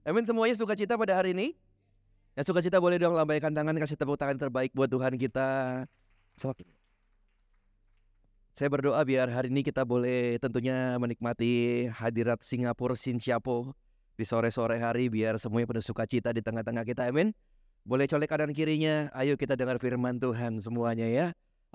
Amin 0.00 0.24
semuanya 0.24 0.56
suka 0.56 0.72
cita 0.72 0.96
pada 0.96 1.12
hari 1.12 1.36
ini? 1.36 1.52
Yang 2.32 2.48
suka 2.48 2.64
cita 2.64 2.80
boleh 2.80 2.96
dong 2.96 3.12
lambaikan 3.12 3.52
tangan 3.52 3.76
kasih 3.76 4.00
tepuk 4.00 4.16
tangan 4.16 4.40
terbaik 4.40 4.72
buat 4.72 4.88
Tuhan 4.88 5.20
kita. 5.20 5.84
Saya 8.56 8.68
berdoa 8.72 9.04
biar 9.04 9.28
hari 9.28 9.52
ini 9.52 9.60
kita 9.60 9.84
boleh 9.84 10.40
tentunya 10.40 10.96
menikmati 10.96 11.84
hadirat 11.92 12.40
Singapura 12.40 12.96
Sinsiapo 12.96 13.76
di 14.16 14.24
sore-sore 14.24 14.80
hari 14.80 15.12
biar 15.12 15.36
semuanya 15.36 15.68
penuh 15.68 15.84
sukacita 15.84 16.32
di 16.32 16.40
tengah-tengah 16.40 16.84
kita. 16.88 17.12
Amin. 17.12 17.36
Boleh 17.84 18.08
colek 18.08 18.32
kanan 18.32 18.56
kirinya. 18.56 19.12
Ayo 19.12 19.36
kita 19.36 19.52
dengar 19.52 19.76
firman 19.76 20.16
Tuhan 20.16 20.64
semuanya 20.64 21.12
ya. 21.12 21.26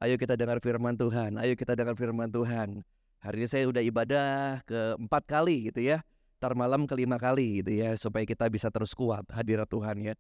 Ayo 0.01 0.17
kita 0.17 0.33
dengar 0.33 0.57
firman 0.65 0.97
Tuhan. 0.97 1.37
Ayo 1.37 1.53
kita 1.53 1.77
dengar 1.77 1.93
firman 1.93 2.33
Tuhan. 2.33 2.81
Hari 3.21 3.35
ini 3.37 3.47
saya 3.49 3.69
udah 3.69 3.85
ibadah 3.85 4.61
keempat 4.65 5.29
kali 5.29 5.69
gitu 5.69 5.85
ya. 5.85 6.01
Ntar 6.39 6.53
malam 6.53 6.83
kelima 6.85 7.15
kali 7.15 7.63
gitu 7.63 7.71
ya. 7.75 7.95
Supaya 7.95 8.23
kita 8.27 8.47
bisa 8.51 8.67
terus 8.69 8.91
kuat 8.91 9.23
hadirat 9.31 9.69
Tuhan 9.69 10.01
ya. 10.01 10.13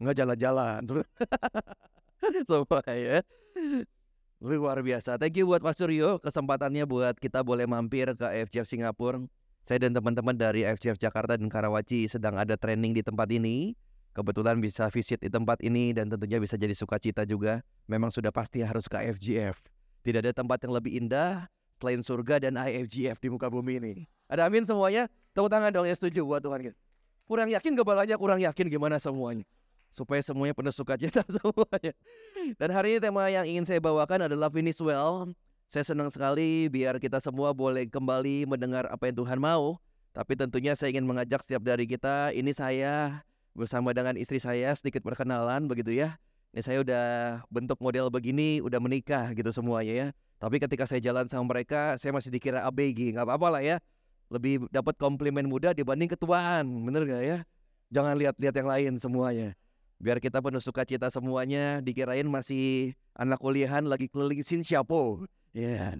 Nggak 0.00 0.16
jalan-jalan. 0.24 0.80
Semua 2.48 2.80
ya. 2.88 3.20
Luar 4.40 4.80
biasa. 4.80 5.20
Thank 5.20 5.36
you 5.36 5.44
buat 5.44 5.60
Mas 5.60 5.76
Suryo. 5.76 6.16
Kesempatannya 6.16 6.88
buat 6.88 7.20
kita 7.20 7.44
boleh 7.44 7.68
mampir 7.68 8.08
ke 8.16 8.26
FGF 8.48 8.64
Singapura. 8.64 9.20
Saya 9.60 9.84
dan 9.84 9.92
teman-teman 9.92 10.32
dari 10.32 10.64
FGF 10.64 10.96
Jakarta 10.96 11.36
dan 11.36 11.52
Karawaci 11.52 12.08
sedang 12.08 12.40
ada 12.40 12.56
training 12.56 12.96
di 12.96 13.04
tempat 13.04 13.28
ini. 13.28 13.76
Kebetulan 14.16 14.58
bisa 14.58 14.88
visit 14.90 15.22
di 15.22 15.30
tempat 15.30 15.62
ini 15.62 15.94
dan 15.94 16.10
tentunya 16.10 16.40
bisa 16.40 16.56
jadi 16.56 16.74
sukacita 16.74 17.22
juga. 17.28 17.60
Memang 17.86 18.10
sudah 18.10 18.32
pasti 18.34 18.64
harus 18.64 18.88
ke 18.88 18.96
FGF. 18.96 19.60
Tidak 20.00 20.24
ada 20.24 20.32
tempat 20.32 20.64
yang 20.64 20.72
lebih 20.72 20.96
indah 20.96 21.46
selain 21.76 22.00
surga 22.00 22.48
dan 22.48 22.56
IFGF 22.56 23.20
di 23.20 23.28
muka 23.28 23.52
bumi 23.52 23.76
ini. 23.78 23.94
Ada 24.30 24.46
amin 24.46 24.62
semuanya? 24.62 25.10
Tepuk 25.34 25.50
tangan 25.50 25.74
dong 25.74 25.90
ya 25.90 25.94
setuju 25.98 26.22
buat 26.22 26.38
Tuhan. 26.38 26.70
Kurang 27.26 27.50
yakin 27.50 27.74
gebalanya 27.74 28.14
kurang 28.14 28.38
yakin 28.38 28.70
gimana 28.70 29.02
semuanya. 29.02 29.42
Supaya 29.90 30.22
semuanya 30.22 30.54
penuh 30.54 30.70
sukacita 30.70 31.26
semuanya. 31.42 31.92
Dan 32.54 32.70
hari 32.70 32.94
ini 32.94 32.98
tema 33.02 33.26
yang 33.26 33.42
ingin 33.42 33.66
saya 33.66 33.82
bawakan 33.82 34.30
adalah 34.30 34.46
finish 34.46 34.78
well. 34.78 35.26
Saya 35.66 35.82
senang 35.82 36.14
sekali 36.14 36.70
biar 36.70 37.02
kita 37.02 37.18
semua 37.18 37.50
boleh 37.50 37.90
kembali 37.90 38.46
mendengar 38.46 38.86
apa 38.86 39.10
yang 39.10 39.18
Tuhan 39.18 39.42
mau. 39.42 39.82
Tapi 40.14 40.38
tentunya 40.38 40.78
saya 40.78 40.94
ingin 40.94 41.06
mengajak 41.06 41.42
setiap 41.46 41.62
dari 41.62 41.86
kita, 41.86 42.34
ini 42.34 42.50
saya 42.50 43.22
bersama 43.54 43.94
dengan 43.94 44.18
istri 44.18 44.42
saya 44.42 44.74
sedikit 44.74 45.02
perkenalan 45.02 45.66
begitu 45.70 45.94
ya. 45.94 46.18
Ini 46.50 46.62
saya 46.66 46.82
udah 46.82 47.06
bentuk 47.46 47.78
model 47.78 48.10
begini, 48.10 48.58
udah 48.58 48.82
menikah 48.82 49.30
gitu 49.34 49.54
semuanya 49.54 49.94
ya. 49.94 50.08
Tapi 50.42 50.58
ketika 50.58 50.86
saya 50.86 50.98
jalan 50.98 51.30
sama 51.30 51.46
mereka, 51.46 51.94
saya 51.94 52.10
masih 52.10 52.34
dikira 52.34 52.66
ABG, 52.66 53.14
nggak 53.14 53.26
apa-apa 53.26 53.58
lah 53.58 53.62
ya. 53.62 53.76
Lebih 54.30 54.70
dapat 54.70 54.94
komplimen 54.94 55.44
muda 55.50 55.74
dibanding 55.74 56.06
ketuaan, 56.06 56.64
bener 56.86 57.02
gak 57.04 57.22
ya? 57.22 57.38
Jangan 57.90 58.14
lihat-lihat 58.14 58.54
yang 58.54 58.68
lain 58.70 58.92
semuanya. 59.02 59.48
Biar 59.98 60.22
kita 60.22 60.38
penuh 60.38 60.62
sukacita 60.62 61.10
semuanya, 61.10 61.82
dikirain 61.82 62.24
masih 62.24 62.94
anak 63.18 63.42
kuliahan 63.42 63.84
lagi 63.84 64.06
keliling 64.06 64.40
siapa? 64.40 65.26
Ya, 65.50 65.66
yeah. 65.66 65.92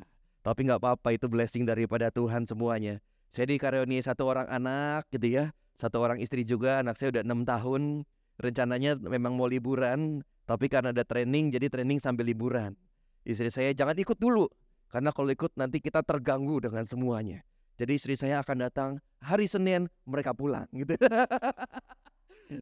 tapi 0.46 0.64
nggak 0.64 0.78
apa-apa 0.78 1.12
itu 1.12 1.26
blessing 1.26 1.66
daripada 1.66 2.08
Tuhan 2.08 2.46
semuanya. 2.46 3.02
Saya 3.28 3.50
dikaruniai 3.50 4.00
satu 4.00 4.24
orang 4.30 4.46
anak 4.46 5.10
gitu 5.10 5.26
ya, 5.26 5.44
satu 5.74 6.00
orang 6.00 6.22
istri 6.22 6.46
juga. 6.46 6.80
Anak 6.80 6.96
saya 6.96 7.12
udah 7.12 7.22
enam 7.26 7.42
tahun. 7.44 8.06
Rencananya 8.40 8.96
memang 8.96 9.36
mau 9.36 9.50
liburan, 9.50 10.24
tapi 10.48 10.72
karena 10.72 10.96
ada 10.96 11.04
training, 11.04 11.52
jadi 11.52 11.68
training 11.68 12.00
sambil 12.00 12.24
liburan 12.24 12.72
istri 13.24 13.52
saya 13.52 13.70
jangan 13.76 13.96
ikut 13.96 14.16
dulu 14.16 14.48
karena 14.90 15.14
kalau 15.14 15.30
ikut 15.30 15.54
nanti 15.54 15.78
kita 15.78 16.02
terganggu 16.02 16.58
dengan 16.58 16.82
semuanya. 16.82 17.46
Jadi 17.80 17.92
istri 17.96 18.12
saya 18.12 18.44
akan 18.44 18.68
datang 18.68 18.90
hari 19.24 19.48
Senin 19.48 19.88
mereka 20.04 20.36
pulang 20.36 20.68
gitu. 20.76 21.00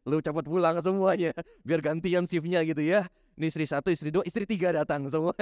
Lu 0.07 0.23
cepat 0.23 0.47
pulang 0.47 0.79
semuanya 0.79 1.35
biar 1.67 1.83
gantian 1.83 2.23
shiftnya 2.23 2.63
gitu 2.63 2.79
ya. 2.79 3.03
Ini 3.35 3.51
istri 3.51 3.67
satu, 3.67 3.91
istri 3.91 4.11
dua, 4.15 4.23
istri 4.23 4.47
tiga 4.47 4.71
datang 4.71 5.11
semua. 5.11 5.35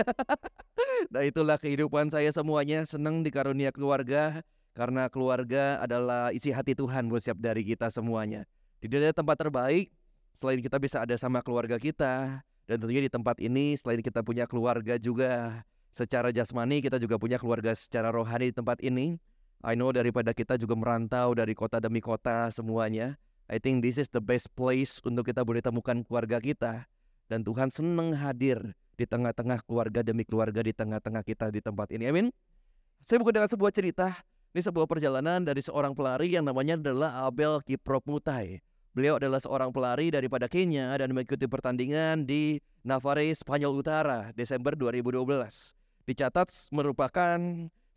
nah 1.13 1.21
itulah 1.21 1.61
kehidupan 1.61 2.09
saya 2.09 2.33
semuanya 2.33 2.85
senang 2.89 3.21
dikarunia 3.21 3.69
keluarga 3.69 4.41
karena 4.73 5.09
keluarga 5.09 5.81
adalah 5.81 6.33
isi 6.33 6.49
hati 6.53 6.73
Tuhan 6.73 7.09
buat 7.09 7.21
setiap 7.21 7.37
dari 7.41 7.61
kita 7.61 7.89
semuanya. 7.93 8.49
Tidak 8.81 8.97
ada 8.97 9.13
tempat 9.13 9.37
terbaik 9.37 9.93
selain 10.37 10.61
kita 10.61 10.77
bisa 10.77 11.01
ada 11.01 11.17
sama 11.17 11.41
keluarga 11.41 11.81
kita, 11.81 12.45
dan 12.69 12.75
tentunya 12.77 13.01
di 13.01 13.09
tempat 13.09 13.41
ini 13.41 13.73
selain 13.73 14.05
kita 14.05 14.21
punya 14.21 14.45
keluarga 14.45 15.01
juga 15.01 15.65
secara 15.89 16.29
jasmani 16.29 16.83
kita 16.85 17.01
juga 17.01 17.17
punya 17.17 17.41
keluarga 17.41 17.73
secara 17.73 18.13
rohani 18.13 18.53
di 18.53 18.55
tempat 18.55 18.77
ini. 18.85 19.17
I 19.65 19.73
know 19.73 19.89
daripada 19.89 20.37
kita 20.37 20.53
juga 20.61 20.77
merantau 20.77 21.33
dari 21.33 21.57
kota 21.57 21.81
demi 21.81 21.97
kota 21.97 22.53
semuanya. 22.53 23.17
I 23.49 23.57
think 23.57 23.81
this 23.81 23.97
is 23.97 24.11
the 24.11 24.21
best 24.21 24.51
place 24.53 24.99
untuk 25.01 25.25
kita 25.25 25.41
boleh 25.41 25.63
temukan 25.63 26.03
keluarga 26.05 26.37
kita. 26.37 26.85
Dan 27.27 27.41
Tuhan 27.41 27.73
senang 27.73 28.13
hadir 28.13 28.59
di 28.97 29.05
tengah-tengah 29.05 29.65
keluarga 29.65 30.05
demi 30.05 30.23
keluarga 30.23 30.61
di 30.61 30.71
tengah-tengah 30.71 31.23
kita 31.25 31.49
di 31.49 31.59
tempat 31.59 31.89
ini. 31.95 32.05
Amin. 32.07 32.27
Saya 33.03 33.23
bukan 33.23 33.39
dengan 33.41 33.49
sebuah 33.49 33.71
cerita. 33.71 34.13
Ini 34.51 34.61
sebuah 34.63 34.89
perjalanan 34.89 35.43
dari 35.43 35.61
seorang 35.61 35.93
pelari 35.93 36.33
yang 36.33 36.47
namanya 36.47 36.79
adalah 36.79 37.29
Abel 37.29 37.61
Kiprop 37.61 38.03
Mutai. 38.09 38.63
Beliau 38.97 39.21
adalah 39.21 39.37
seorang 39.37 39.69
pelari 39.69 40.09
daripada 40.09 40.49
Kenya 40.49 40.89
dan 40.97 41.13
mengikuti 41.13 41.45
pertandingan 41.45 42.25
di 42.25 42.57
Navarre, 42.81 43.29
Spanyol 43.37 43.85
Utara, 43.85 44.33
Desember 44.33 44.73
2012. 44.73 45.77
Dicatat 46.09 46.49
merupakan 46.73 47.37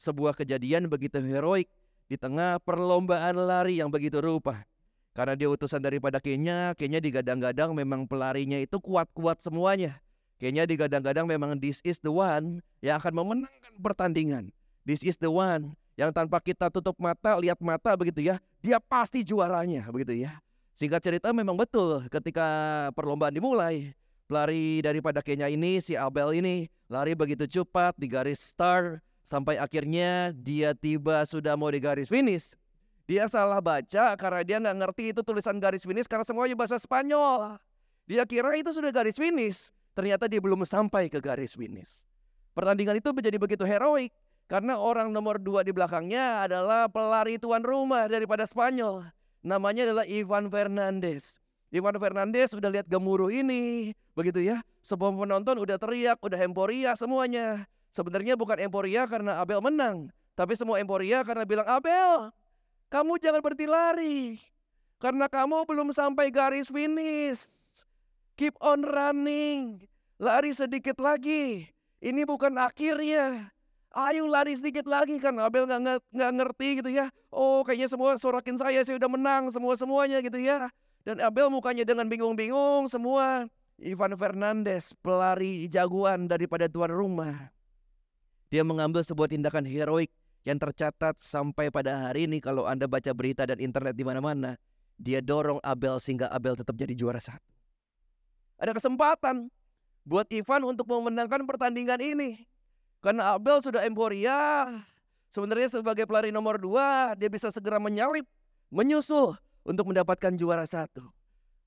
sebuah 0.00 0.32
kejadian 0.32 0.88
begitu 0.88 1.20
heroik 1.20 1.68
di 2.08 2.16
tengah 2.16 2.56
perlombaan 2.64 3.36
lari 3.36 3.84
yang 3.84 3.92
begitu 3.92 4.16
rupa. 4.24 4.64
Karena 5.12 5.36
dia 5.36 5.52
utusan 5.52 5.84
daripada 5.84 6.16
Kenya, 6.16 6.72
Kenya 6.72 6.96
digadang-gadang 6.96 7.76
memang 7.76 8.08
pelarinya 8.08 8.56
itu 8.56 8.80
kuat-kuat 8.80 9.44
semuanya. 9.44 10.00
Kenya 10.40 10.64
digadang-gadang 10.64 11.28
memang 11.28 11.60
this 11.60 11.84
is 11.84 12.00
the 12.00 12.08
one 12.08 12.64
yang 12.80 12.96
akan 12.96 13.12
memenangkan 13.12 13.74
pertandingan. 13.76 14.44
This 14.88 15.04
is 15.04 15.20
the 15.20 15.28
one 15.28 15.76
yang 16.00 16.08
tanpa 16.16 16.40
kita 16.40 16.72
tutup 16.72 16.96
mata, 16.96 17.36
lihat 17.36 17.60
mata 17.60 17.92
begitu 17.92 18.24
ya, 18.24 18.40
dia 18.64 18.80
pasti 18.80 19.20
juaranya 19.20 19.84
begitu 19.92 20.24
ya. 20.24 20.40
Singkat 20.72 21.04
cerita 21.04 21.28
memang 21.36 21.60
betul 21.60 22.08
ketika 22.08 22.48
perlombaan 22.96 23.36
dimulai, 23.36 23.92
pelari 24.24 24.80
daripada 24.80 25.20
Kenya 25.20 25.52
ini 25.52 25.84
si 25.84 25.92
Abel 25.92 26.40
ini 26.40 26.72
lari 26.88 27.12
begitu 27.12 27.44
cepat 27.44 27.92
di 28.00 28.08
garis 28.08 28.40
start 28.40 29.04
sampai 29.24 29.60
akhirnya 29.60 30.32
dia 30.36 30.72
tiba 30.72 31.24
sudah 31.28 31.54
mau 31.54 31.68
di 31.68 31.80
garis 31.82 32.08
finish. 32.08 32.54
Dia 33.10 33.26
salah 33.26 33.58
baca 33.58 34.14
karena 34.14 34.40
dia 34.46 34.56
nggak 34.62 34.76
ngerti 34.86 35.04
itu 35.10 35.20
tulisan 35.26 35.58
garis 35.58 35.82
finish 35.82 36.06
karena 36.06 36.22
semuanya 36.22 36.54
bahasa 36.54 36.78
Spanyol. 36.78 37.58
Dia 38.06 38.22
kira 38.26 38.54
itu 38.54 38.70
sudah 38.70 38.94
garis 38.94 39.18
finish, 39.18 39.74
ternyata 39.94 40.30
dia 40.30 40.38
belum 40.38 40.62
sampai 40.62 41.10
ke 41.10 41.18
garis 41.18 41.58
finish. 41.58 42.06
Pertandingan 42.54 42.98
itu 42.98 43.10
menjadi 43.10 43.38
begitu 43.38 43.64
heroik 43.66 44.14
karena 44.50 44.74
orang 44.74 45.14
nomor 45.14 45.38
dua 45.38 45.62
di 45.62 45.70
belakangnya 45.70 46.46
adalah 46.46 46.90
pelari 46.90 47.38
tuan 47.38 47.62
rumah 47.62 48.10
daripada 48.10 48.42
Spanyol. 48.46 49.06
Namanya 49.46 49.86
adalah 49.86 50.04
Ivan 50.10 50.50
Fernandes. 50.50 51.38
Ivan 51.70 51.94
Fernandes 52.02 52.50
sudah 52.50 52.66
lihat 52.66 52.90
gemuruh 52.90 53.30
ini, 53.30 53.94
begitu 54.18 54.42
ya. 54.42 54.58
Semua 54.82 55.14
penonton 55.14 55.54
udah 55.54 55.78
teriak, 55.78 56.18
udah 56.18 56.38
emporia 56.42 56.98
semuanya. 56.98 57.70
Sebenarnya 57.90 58.38
bukan 58.38 58.58
emporia 58.62 59.04
karena 59.10 59.42
Abel 59.42 59.58
menang, 59.58 60.14
tapi 60.38 60.54
semua 60.54 60.78
emporia 60.78 61.26
karena 61.26 61.42
bilang 61.42 61.66
Abel, 61.66 62.30
kamu 62.86 63.18
jangan 63.18 63.42
berhenti 63.42 63.66
lari. 63.66 64.18
Karena 65.00 65.26
kamu 65.26 65.64
belum 65.64 65.90
sampai 65.96 66.28
garis 66.28 66.68
finish. 66.68 67.42
Keep 68.36 68.56
on 68.60 68.84
running. 68.84 69.84
Lari 70.20 70.52
sedikit 70.52 71.00
lagi. 71.00 71.72
Ini 72.00 72.24
bukan 72.28 72.52
akhirnya. 72.60 73.48
Ayo 73.90 74.30
lari 74.30 74.54
sedikit 74.54 74.86
lagi 74.86 75.18
kan 75.18 75.34
Abel 75.42 75.66
nggak 75.66 76.00
nggak 76.14 76.32
ngerti 76.36 76.68
gitu 76.78 76.90
ya. 76.94 77.10
Oh 77.26 77.66
kayaknya 77.66 77.90
semua 77.90 78.14
sorakin 78.16 78.54
saya 78.54 78.86
saya 78.86 79.02
udah 79.02 79.10
menang 79.10 79.50
semua 79.50 79.74
semuanya 79.74 80.22
gitu 80.22 80.38
ya. 80.38 80.70
Dan 81.02 81.18
Abel 81.18 81.50
mukanya 81.50 81.82
dengan 81.82 82.06
bingung-bingung 82.06 82.86
semua. 82.86 83.50
Ivan 83.80 84.12
Fernandes 84.14 84.92
pelari 85.00 85.64
jagoan 85.66 86.28
daripada 86.28 86.68
tuan 86.68 86.92
rumah. 86.92 87.48
Dia 88.50 88.66
mengambil 88.66 89.06
sebuah 89.06 89.30
tindakan 89.30 89.62
heroik 89.62 90.10
yang 90.42 90.58
tercatat 90.58 91.22
sampai 91.22 91.70
pada 91.70 92.10
hari 92.10 92.26
ini 92.26 92.42
kalau 92.42 92.66
Anda 92.66 92.90
baca 92.90 93.14
berita 93.14 93.46
dan 93.46 93.62
internet 93.62 93.94
di 93.94 94.02
mana-mana. 94.02 94.58
Dia 94.98 95.22
dorong 95.22 95.62
Abel 95.62 96.02
sehingga 96.02 96.28
Abel 96.28 96.58
tetap 96.58 96.74
jadi 96.74 96.92
juara 96.92 97.22
satu. 97.22 97.46
Ada 98.60 98.74
kesempatan 98.76 99.48
buat 100.04 100.26
Ivan 100.34 100.66
untuk 100.66 100.90
memenangkan 100.90 101.46
pertandingan 101.46 102.02
ini. 102.02 102.44
Karena 103.00 103.38
Abel 103.38 103.62
sudah 103.64 103.86
emporia. 103.86 104.66
Sebenarnya 105.30 105.70
sebagai 105.70 106.04
pelari 106.04 106.34
nomor 106.34 106.58
dua, 106.58 107.14
dia 107.14 107.30
bisa 107.30 107.54
segera 107.54 107.78
menyalip, 107.78 108.26
menyusul 108.66 109.38
untuk 109.62 109.88
mendapatkan 109.88 110.34
juara 110.34 110.66
satu. 110.66 111.06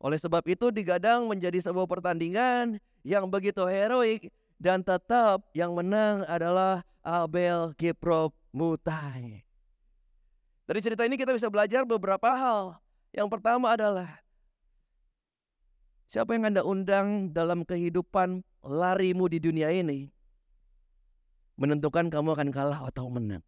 Oleh 0.04 0.20
sebab 0.20 0.44
itu 0.52 0.68
digadang 0.68 1.32
menjadi 1.32 1.64
sebuah 1.64 1.88
pertandingan 1.88 2.76
yang 3.08 3.32
begitu 3.32 3.64
heroik 3.64 4.28
dan 4.62 4.82
tetap 4.82 5.48
yang 5.54 5.74
menang 5.74 6.26
adalah 6.26 6.86
Abel 7.04 7.76
Kiprop 7.76 8.36
Mutai. 8.56 9.44
Dari 10.64 10.80
cerita 10.80 11.04
ini 11.04 11.20
kita 11.20 11.36
bisa 11.36 11.52
belajar 11.52 11.84
beberapa 11.84 12.32
hal. 12.32 12.80
Yang 13.12 13.28
pertama 13.30 13.76
adalah 13.76 14.24
siapa 16.08 16.34
yang 16.34 16.50
Anda 16.50 16.64
undang 16.64 17.30
dalam 17.36 17.68
kehidupan 17.68 18.42
larimu 18.64 19.28
di 19.28 19.44
dunia 19.44 19.70
ini 19.70 20.10
menentukan 21.60 22.10
kamu 22.10 22.34
akan 22.34 22.50
kalah 22.50 22.80
atau 22.88 23.12
menang. 23.12 23.44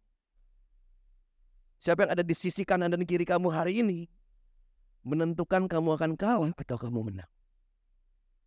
Siapa 1.80 2.06
yang 2.06 2.12
ada 2.14 2.24
di 2.24 2.34
sisi 2.36 2.62
kanan 2.62 2.92
dan 2.92 3.02
kiri 3.04 3.24
kamu 3.24 3.48
hari 3.52 3.80
ini 3.80 4.08
menentukan 5.06 5.70
kamu 5.70 5.96
akan 5.96 6.12
kalah 6.18 6.52
atau 6.52 6.76
kamu 6.76 7.12
menang. 7.12 7.30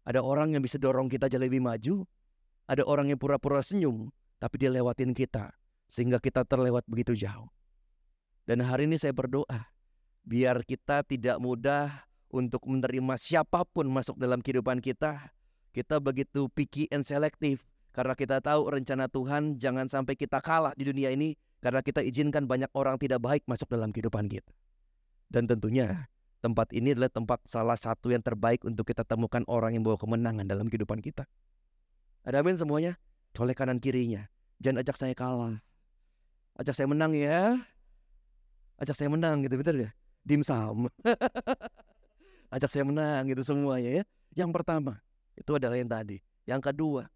Ada 0.04 0.24
orang 0.24 0.56
yang 0.56 0.64
bisa 0.64 0.82
dorong 0.82 1.12
kita 1.12 1.30
jadi 1.30 1.46
lebih 1.46 1.62
maju, 1.62 2.08
ada 2.70 2.86
orang 2.86 3.10
yang 3.10 3.18
pura-pura 3.18 3.66
senyum, 3.66 4.14
tapi 4.38 4.62
dia 4.62 4.70
lewatin 4.70 5.18
kita 5.18 5.50
sehingga 5.90 6.22
kita 6.22 6.46
terlewat 6.46 6.86
begitu 6.86 7.18
jauh. 7.18 7.50
Dan 8.46 8.62
hari 8.62 8.86
ini 8.86 9.02
saya 9.02 9.10
berdoa, 9.10 9.74
biar 10.22 10.62
kita 10.62 11.02
tidak 11.02 11.42
mudah 11.42 12.06
untuk 12.30 12.62
menerima 12.70 13.18
siapa 13.18 13.66
pun 13.66 13.90
masuk 13.90 14.22
dalam 14.22 14.46
kehidupan 14.46 14.86
kita. 14.86 15.34
Kita 15.74 15.98
begitu 16.02 16.50
picky 16.50 16.90
and 16.90 17.06
selective 17.06 17.62
karena 17.94 18.14
kita 18.14 18.42
tahu 18.42 18.70
rencana 18.70 19.10
Tuhan 19.10 19.58
jangan 19.58 19.90
sampai 19.90 20.18
kita 20.18 20.42
kalah 20.42 20.74
di 20.78 20.86
dunia 20.86 21.14
ini 21.14 21.38
karena 21.62 21.82
kita 21.82 22.02
izinkan 22.06 22.46
banyak 22.46 22.70
orang 22.74 22.98
tidak 22.98 23.22
baik 23.22 23.46
masuk 23.46 23.70
dalam 23.70 23.94
kehidupan 23.94 24.30
kita. 24.30 24.50
Dan 25.30 25.46
tentunya 25.46 26.10
tempat 26.42 26.74
ini 26.74 26.98
adalah 26.98 27.14
tempat 27.14 27.46
salah 27.46 27.78
satu 27.78 28.10
yang 28.10 28.26
terbaik 28.26 28.66
untuk 28.66 28.90
kita 28.90 29.06
temukan 29.06 29.46
orang 29.46 29.78
yang 29.78 29.86
bawa 29.86 29.98
kemenangan 30.02 30.46
dalam 30.46 30.70
kehidupan 30.70 31.06
kita. 31.06 31.30
Ada 32.24 32.44
amin 32.44 32.56
semuanya? 32.60 32.94
Colek 33.36 33.60
kanan 33.60 33.80
kirinya. 33.80 34.28
Jangan 34.60 34.84
ajak 34.84 34.98
saya 35.00 35.14
kalah. 35.16 35.60
Ajak 36.60 36.76
saya 36.76 36.88
menang 36.92 37.16
ya. 37.16 37.56
Ajak 38.80 38.96
saya 38.96 39.08
menang 39.12 39.44
gitu, 39.44 39.56
betul 39.60 39.88
ya? 39.88 39.92
Dimsum. 40.24 40.92
ajak 42.56 42.70
saya 42.72 42.84
menang 42.84 43.28
gitu 43.32 43.44
semuanya 43.44 44.02
ya. 44.02 44.04
Yang 44.36 44.52
pertama, 44.62 45.00
itu 45.36 45.52
adalah 45.56 45.80
yang 45.80 45.88
tadi. 45.88 46.20
Yang 46.44 46.72
kedua, 46.74 47.08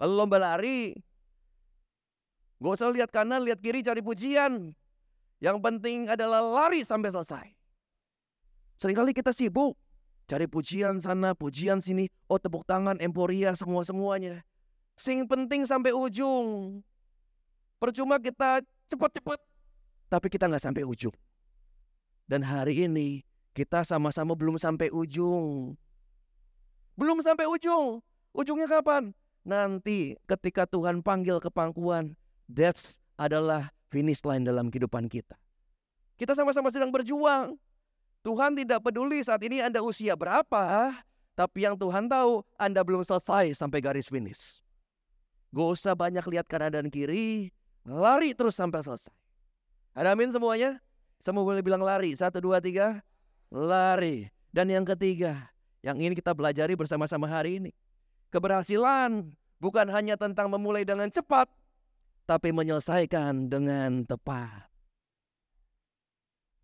kalau 0.00 0.14
lomba 0.18 0.40
lari, 0.40 0.96
Gak 2.62 2.78
usah 2.78 2.94
lihat 2.94 3.10
kanan, 3.10 3.42
lihat 3.42 3.58
kiri, 3.58 3.82
cari 3.82 3.98
pujian. 3.98 4.70
Yang 5.42 5.58
penting 5.58 6.06
adalah 6.06 6.38
lari 6.38 6.86
sampai 6.86 7.10
selesai. 7.10 7.50
Seringkali 8.78 9.10
kita 9.10 9.34
sibuk. 9.34 9.74
Cari 10.32 10.48
pujian 10.48 10.96
sana, 10.96 11.36
pujian 11.36 11.84
sini. 11.84 12.08
Oh 12.24 12.40
tepuk 12.40 12.64
tangan, 12.64 12.96
emporia, 13.04 13.52
semua-semuanya. 13.52 14.40
Sing 14.96 15.28
penting 15.28 15.68
sampai 15.68 15.92
ujung. 15.92 16.80
Percuma 17.76 18.16
kita 18.16 18.64
cepat-cepat. 18.88 19.36
Tapi 20.08 20.32
kita 20.32 20.48
nggak 20.48 20.64
sampai 20.64 20.88
ujung. 20.88 21.12
Dan 22.24 22.40
hari 22.48 22.88
ini 22.88 23.28
kita 23.52 23.84
sama-sama 23.84 24.32
belum 24.32 24.56
sampai 24.56 24.88
ujung. 24.88 25.76
Belum 26.96 27.20
sampai 27.20 27.44
ujung. 27.44 28.00
Ujungnya 28.32 28.72
kapan? 28.72 29.12
Nanti 29.44 30.16
ketika 30.24 30.64
Tuhan 30.64 31.04
panggil 31.04 31.44
ke 31.44 31.52
pangkuan, 31.52 32.16
That's 32.48 33.04
adalah 33.20 33.68
finish 33.92 34.24
line 34.24 34.48
dalam 34.48 34.72
kehidupan 34.72 35.12
kita. 35.12 35.36
Kita 36.16 36.32
sama-sama 36.32 36.72
sedang 36.72 36.88
berjuang. 36.88 37.60
Tuhan 38.22 38.54
tidak 38.54 38.86
peduli 38.86 39.18
saat 39.26 39.42
ini 39.42 39.58
Anda 39.58 39.82
usia 39.82 40.14
berapa, 40.14 40.94
tapi 41.34 41.66
yang 41.66 41.74
Tuhan 41.74 42.06
tahu 42.06 42.46
Anda 42.54 42.86
belum 42.86 43.02
selesai 43.02 43.58
sampai 43.58 43.82
garis 43.82 44.06
finish. 44.06 44.62
Gak 45.50 45.68
usah 45.74 45.92
banyak 45.98 46.22
lihat 46.30 46.46
kanan 46.46 46.72
dan 46.72 46.86
kiri, 46.88 47.50
lari 47.82 48.32
terus 48.32 48.54
sampai 48.54 48.80
selesai. 48.80 49.12
Ada 49.92 50.14
amin 50.14 50.32
semuanya? 50.32 50.80
Semua 51.20 51.44
boleh 51.44 51.60
bilang 51.60 51.84
lari. 51.84 52.16
Satu, 52.16 52.40
dua, 52.40 52.58
tiga. 52.58 53.04
Lari. 53.52 54.32
Dan 54.48 54.72
yang 54.72 54.88
ketiga, 54.88 55.52
yang 55.84 56.00
ingin 56.00 56.16
kita 56.16 56.32
pelajari 56.32 56.72
bersama-sama 56.72 57.28
hari 57.28 57.60
ini. 57.60 57.70
Keberhasilan 58.32 59.28
bukan 59.60 59.86
hanya 59.92 60.16
tentang 60.16 60.48
memulai 60.48 60.88
dengan 60.88 61.12
cepat, 61.12 61.52
tapi 62.24 62.48
menyelesaikan 62.48 63.52
dengan 63.52 64.08
tepat. 64.08 64.72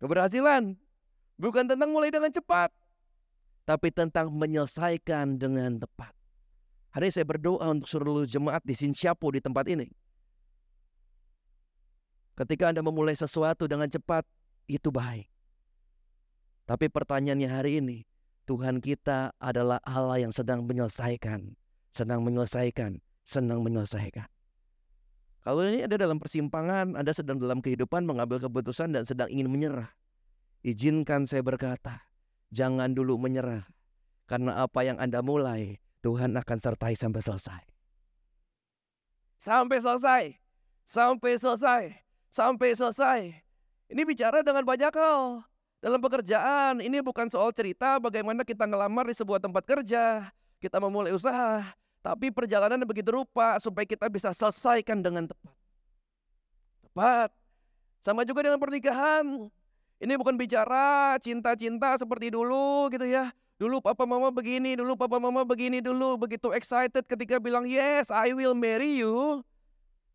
Keberhasilan 0.01 0.73
bukan 1.39 1.63
tentang 1.65 1.89
mulai 1.89 2.11
dengan 2.11 2.29
cepat, 2.29 2.69
tapi 3.63 3.89
tentang 3.95 4.27
menyelesaikan 4.29 5.39
dengan 5.39 5.79
tepat. 5.79 6.11
Hari 6.91 7.07
ini 7.07 7.15
saya 7.15 7.25
berdoa 7.25 7.63
untuk 7.71 7.87
seluruh 7.87 8.27
jemaat 8.27 8.61
di 8.67 8.75
Sinsiapo 8.75 9.31
di 9.31 9.39
tempat 9.39 9.65
ini. 9.71 9.87
Ketika 12.35 12.71
Anda 12.71 12.83
memulai 12.83 13.15
sesuatu 13.15 13.67
dengan 13.71 13.87
cepat, 13.87 14.27
itu 14.67 14.91
baik. 14.91 15.27
Tapi 16.67 16.85
pertanyaannya 16.91 17.49
hari 17.49 17.81
ini, 17.81 17.97
Tuhan 18.45 18.81
kita 18.81 19.33
adalah 19.37 19.81
Allah 19.85 20.21
yang 20.21 20.33
sedang 20.33 20.65
menyelesaikan, 20.65 21.53
sedang 21.93 22.21
menyelesaikan, 22.25 23.01
senang 23.25 23.61
menyelesaikan. 23.61 24.25
Kalau 25.45 25.61
ini 25.65 25.85
ada 25.85 25.95
dalam 25.97 26.17
persimpangan, 26.17 26.97
Anda 26.97 27.13
sedang 27.13 27.37
dalam 27.37 27.61
kehidupan 27.61 28.05
mengambil 28.05 28.41
keputusan 28.41 28.93
dan 28.93 29.05
sedang 29.05 29.29
ingin 29.29 29.49
menyerah. 29.49 29.89
Izinkan 30.59 31.23
saya 31.23 31.39
berkata, 31.39 32.03
jangan 32.51 32.91
dulu 32.91 33.15
menyerah. 33.15 33.63
Karena 34.27 34.61
apa 34.61 34.83
yang 34.83 34.99
Anda 34.99 35.23
mulai, 35.23 35.79
Tuhan 36.03 36.35
akan 36.35 36.57
sertai 36.59 36.99
sampai 36.99 37.21
selesai. 37.23 37.63
Sampai 39.39 39.79
selesai. 39.79 40.23
Sampai 40.83 41.31
selesai. 41.39 41.83
Sampai 42.27 42.69
selesai. 42.75 43.19
Ini 43.87 44.01
bicara 44.03 44.43
dengan 44.43 44.67
banyak 44.67 44.91
hal. 44.91 45.47
Dalam 45.79 46.03
pekerjaan, 46.03 46.83
ini 46.83 46.99
bukan 46.99 47.31
soal 47.31 47.55
cerita 47.55 47.95
bagaimana 48.03 48.43
kita 48.43 48.67
ngelamar 48.67 49.07
di 49.07 49.15
sebuah 49.15 49.39
tempat 49.39 49.63
kerja. 49.63 50.27
Kita 50.59 50.77
memulai 50.83 51.15
usaha. 51.15 51.63
Tapi 52.03 52.35
perjalanan 52.35 52.83
begitu 52.83 53.15
rupa 53.15 53.55
supaya 53.63 53.87
kita 53.87 54.11
bisa 54.11 54.35
selesaikan 54.35 54.99
dengan 54.99 55.31
tepat. 55.31 55.55
Tepat. 56.83 57.29
Sama 58.03 58.27
juga 58.27 58.43
dengan 58.43 58.59
pernikahan. 58.59 59.47
Ini 59.99 60.15
bukan 60.15 60.39
bicara 60.39 61.19
cinta-cinta 61.19 61.99
seperti 61.99 62.31
dulu 62.31 62.87
gitu 62.87 63.03
ya. 63.03 63.35
Dulu 63.59 63.83
papa 63.83 64.07
mama 64.07 64.31
begini, 64.31 64.79
dulu 64.79 64.95
papa 64.95 65.19
mama 65.19 65.43
begini 65.43 65.83
dulu. 65.83 66.15
Begitu 66.15 66.55
excited 66.55 67.03
ketika 67.03 67.35
bilang 67.43 67.67
yes 67.67 68.07
I 68.07 68.31
will 68.31 68.55
marry 68.55 68.95
you. 69.03 69.43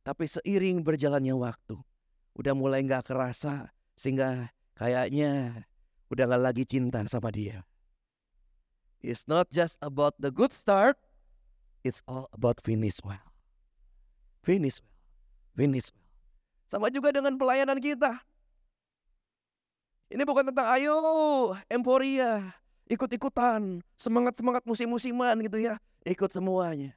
Tapi 0.00 0.24
seiring 0.24 0.80
berjalannya 0.80 1.36
waktu. 1.36 1.76
Udah 2.32 2.56
mulai 2.56 2.80
gak 2.88 3.12
kerasa. 3.12 3.68
Sehingga 3.92 4.48
kayaknya 4.72 5.64
udah 6.08 6.24
gak 6.32 6.42
lagi 6.42 6.64
cinta 6.64 7.04
sama 7.04 7.28
dia. 7.28 7.68
It's 9.04 9.28
not 9.28 9.52
just 9.52 9.76
about 9.84 10.16
the 10.16 10.32
good 10.32 10.56
start. 10.56 10.96
It's 11.84 12.00
all 12.08 12.32
about 12.32 12.64
finish 12.64 13.04
well. 13.04 13.20
Finish 14.40 14.80
well. 14.80 14.96
Finish 15.52 15.92
well. 15.92 16.08
Sama 16.64 16.88
juga 16.88 17.12
dengan 17.12 17.36
pelayanan 17.36 17.76
kita. 17.76 18.24
Ini 20.12 20.22
bukan 20.24 20.52
tentang 20.52 20.68
ayo 20.76 20.96
emporia, 21.68 22.52
ikut-ikutan, 22.88 23.80
semangat-semangat 23.96 24.62
musim-musiman 24.68 25.36
gitu 25.44 25.58
ya. 25.60 25.80
Ikut 26.04 26.28
semuanya. 26.30 26.92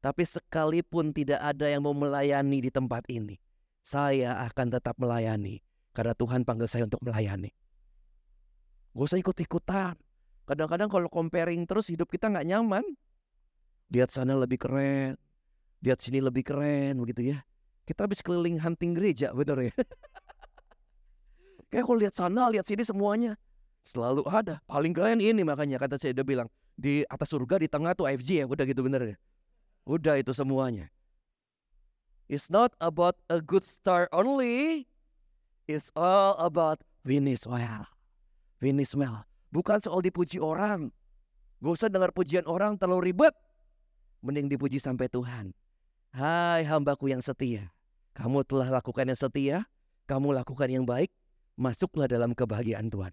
Tapi 0.00 0.24
sekalipun 0.24 1.12
tidak 1.12 1.38
ada 1.38 1.68
yang 1.68 1.84
mau 1.84 1.94
melayani 1.94 2.66
di 2.66 2.70
tempat 2.72 3.04
ini, 3.06 3.36
saya 3.84 4.40
akan 4.48 4.80
tetap 4.80 4.96
melayani 4.96 5.60
karena 5.92 6.16
Tuhan 6.16 6.42
panggil 6.42 6.66
saya 6.66 6.88
untuk 6.88 7.04
melayani. 7.04 7.52
Gak 8.96 9.06
usah 9.06 9.20
ikut-ikutan. 9.20 9.94
Kadang-kadang 10.48 10.90
kalau 10.90 11.06
comparing 11.06 11.62
terus 11.62 11.92
hidup 11.92 12.10
kita 12.10 12.26
nggak 12.26 12.48
nyaman 12.48 12.82
lihat 13.90 14.10
sana 14.14 14.38
lebih 14.38 14.62
keren, 14.62 15.18
lihat 15.82 15.98
sini 15.98 16.22
lebih 16.22 16.46
keren 16.46 16.98
begitu 17.02 17.34
ya. 17.34 17.42
Kita 17.84 18.06
habis 18.06 18.22
keliling 18.22 18.62
hunting 18.62 18.94
gereja, 18.94 19.34
betul 19.34 19.66
ya? 19.66 19.74
Kayak 21.70 21.84
kalau 21.86 21.98
lihat 22.02 22.14
sana, 22.18 22.50
lihat 22.50 22.66
sini 22.66 22.82
semuanya 22.82 23.38
selalu 23.86 24.26
ada. 24.28 24.60
Paling 24.66 24.92
keren 24.92 25.22
ini 25.22 25.40
makanya 25.46 25.80
kata 25.80 25.96
saya 25.96 26.12
udah 26.18 26.26
bilang 26.26 26.48
di 26.76 27.06
atas 27.06 27.30
surga 27.30 27.62
di 27.62 27.68
tengah 27.70 27.94
tuh 27.94 28.10
AFG 28.10 28.42
ya, 28.42 28.46
udah 28.46 28.64
gitu 28.66 28.82
bener 28.84 29.02
ya. 29.14 29.16
Udah 29.86 30.18
itu 30.20 30.34
semuanya. 30.34 30.90
It's 32.30 32.46
not 32.46 32.74
about 32.78 33.18
a 33.26 33.42
good 33.42 33.66
start 33.66 34.06
only. 34.14 34.86
It's 35.66 35.90
all 35.98 36.38
about 36.38 36.82
finish 37.02 37.42
well. 37.42 37.90
Finish 38.62 38.94
well. 38.94 39.26
Bukan 39.50 39.82
soal 39.82 39.98
dipuji 40.02 40.38
orang. 40.38 40.94
Gak 41.58 41.74
usah 41.74 41.88
dengar 41.90 42.14
pujian 42.14 42.46
orang 42.46 42.78
terlalu 42.78 43.10
ribet. 43.10 43.34
Mending 44.22 44.46
dipuji 44.46 44.78
sampai 44.78 45.10
Tuhan. 45.10 45.50
Hai 46.14 46.62
hambaku 46.66 47.10
yang 47.10 47.22
setia. 47.22 47.74
Kamu 48.14 48.46
telah 48.46 48.70
lakukan 48.78 49.10
yang 49.10 49.18
setia. 49.18 49.56
Kamu 50.06 50.30
lakukan 50.30 50.70
yang 50.70 50.86
baik. 50.86 51.10
Masuklah 51.60 52.08
dalam 52.08 52.32
kebahagiaan 52.32 52.88
Tuhan. 52.88 53.12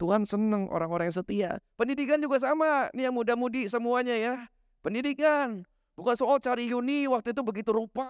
Tuhan 0.00 0.24
senang 0.24 0.72
orang-orang 0.72 1.12
yang 1.12 1.18
setia. 1.20 1.50
Pendidikan 1.76 2.16
juga 2.16 2.40
sama. 2.40 2.88
Ini 2.96 3.12
yang 3.12 3.14
muda-mudi 3.16 3.68
semuanya 3.68 4.16
ya. 4.16 4.48
Pendidikan. 4.80 5.68
Bukan 6.00 6.16
soal 6.16 6.40
cari 6.40 6.72
uni 6.72 7.04
waktu 7.04 7.36
itu 7.36 7.44
begitu 7.44 7.76
rupa. 7.76 8.08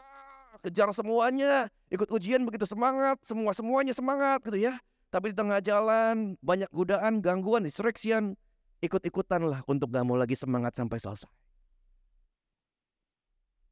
Kejar 0.62 0.94
semuanya. 0.94 1.66
Ikut 1.90 2.06
ujian 2.06 2.46
begitu 2.46 2.70
semangat. 2.70 3.18
Semua-semuanya 3.26 3.98
semangat 3.98 4.46
gitu 4.46 4.62
ya. 4.62 4.78
Tapi 5.10 5.34
di 5.34 5.36
tengah 5.38 5.58
jalan 5.58 6.38
banyak 6.38 6.70
godaan, 6.70 7.18
gangguan, 7.18 7.66
distraction. 7.66 8.38
Ikut-ikutanlah 8.78 9.66
untuk 9.66 9.90
gak 9.90 10.06
mau 10.06 10.14
lagi 10.14 10.38
semangat 10.38 10.78
sampai 10.78 11.02
selesai. 11.02 11.30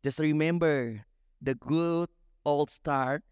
Just 0.03 0.19
remember 0.19 1.07
the 1.39 1.55
good 1.55 2.11
old 2.43 2.75
start, 2.75 3.23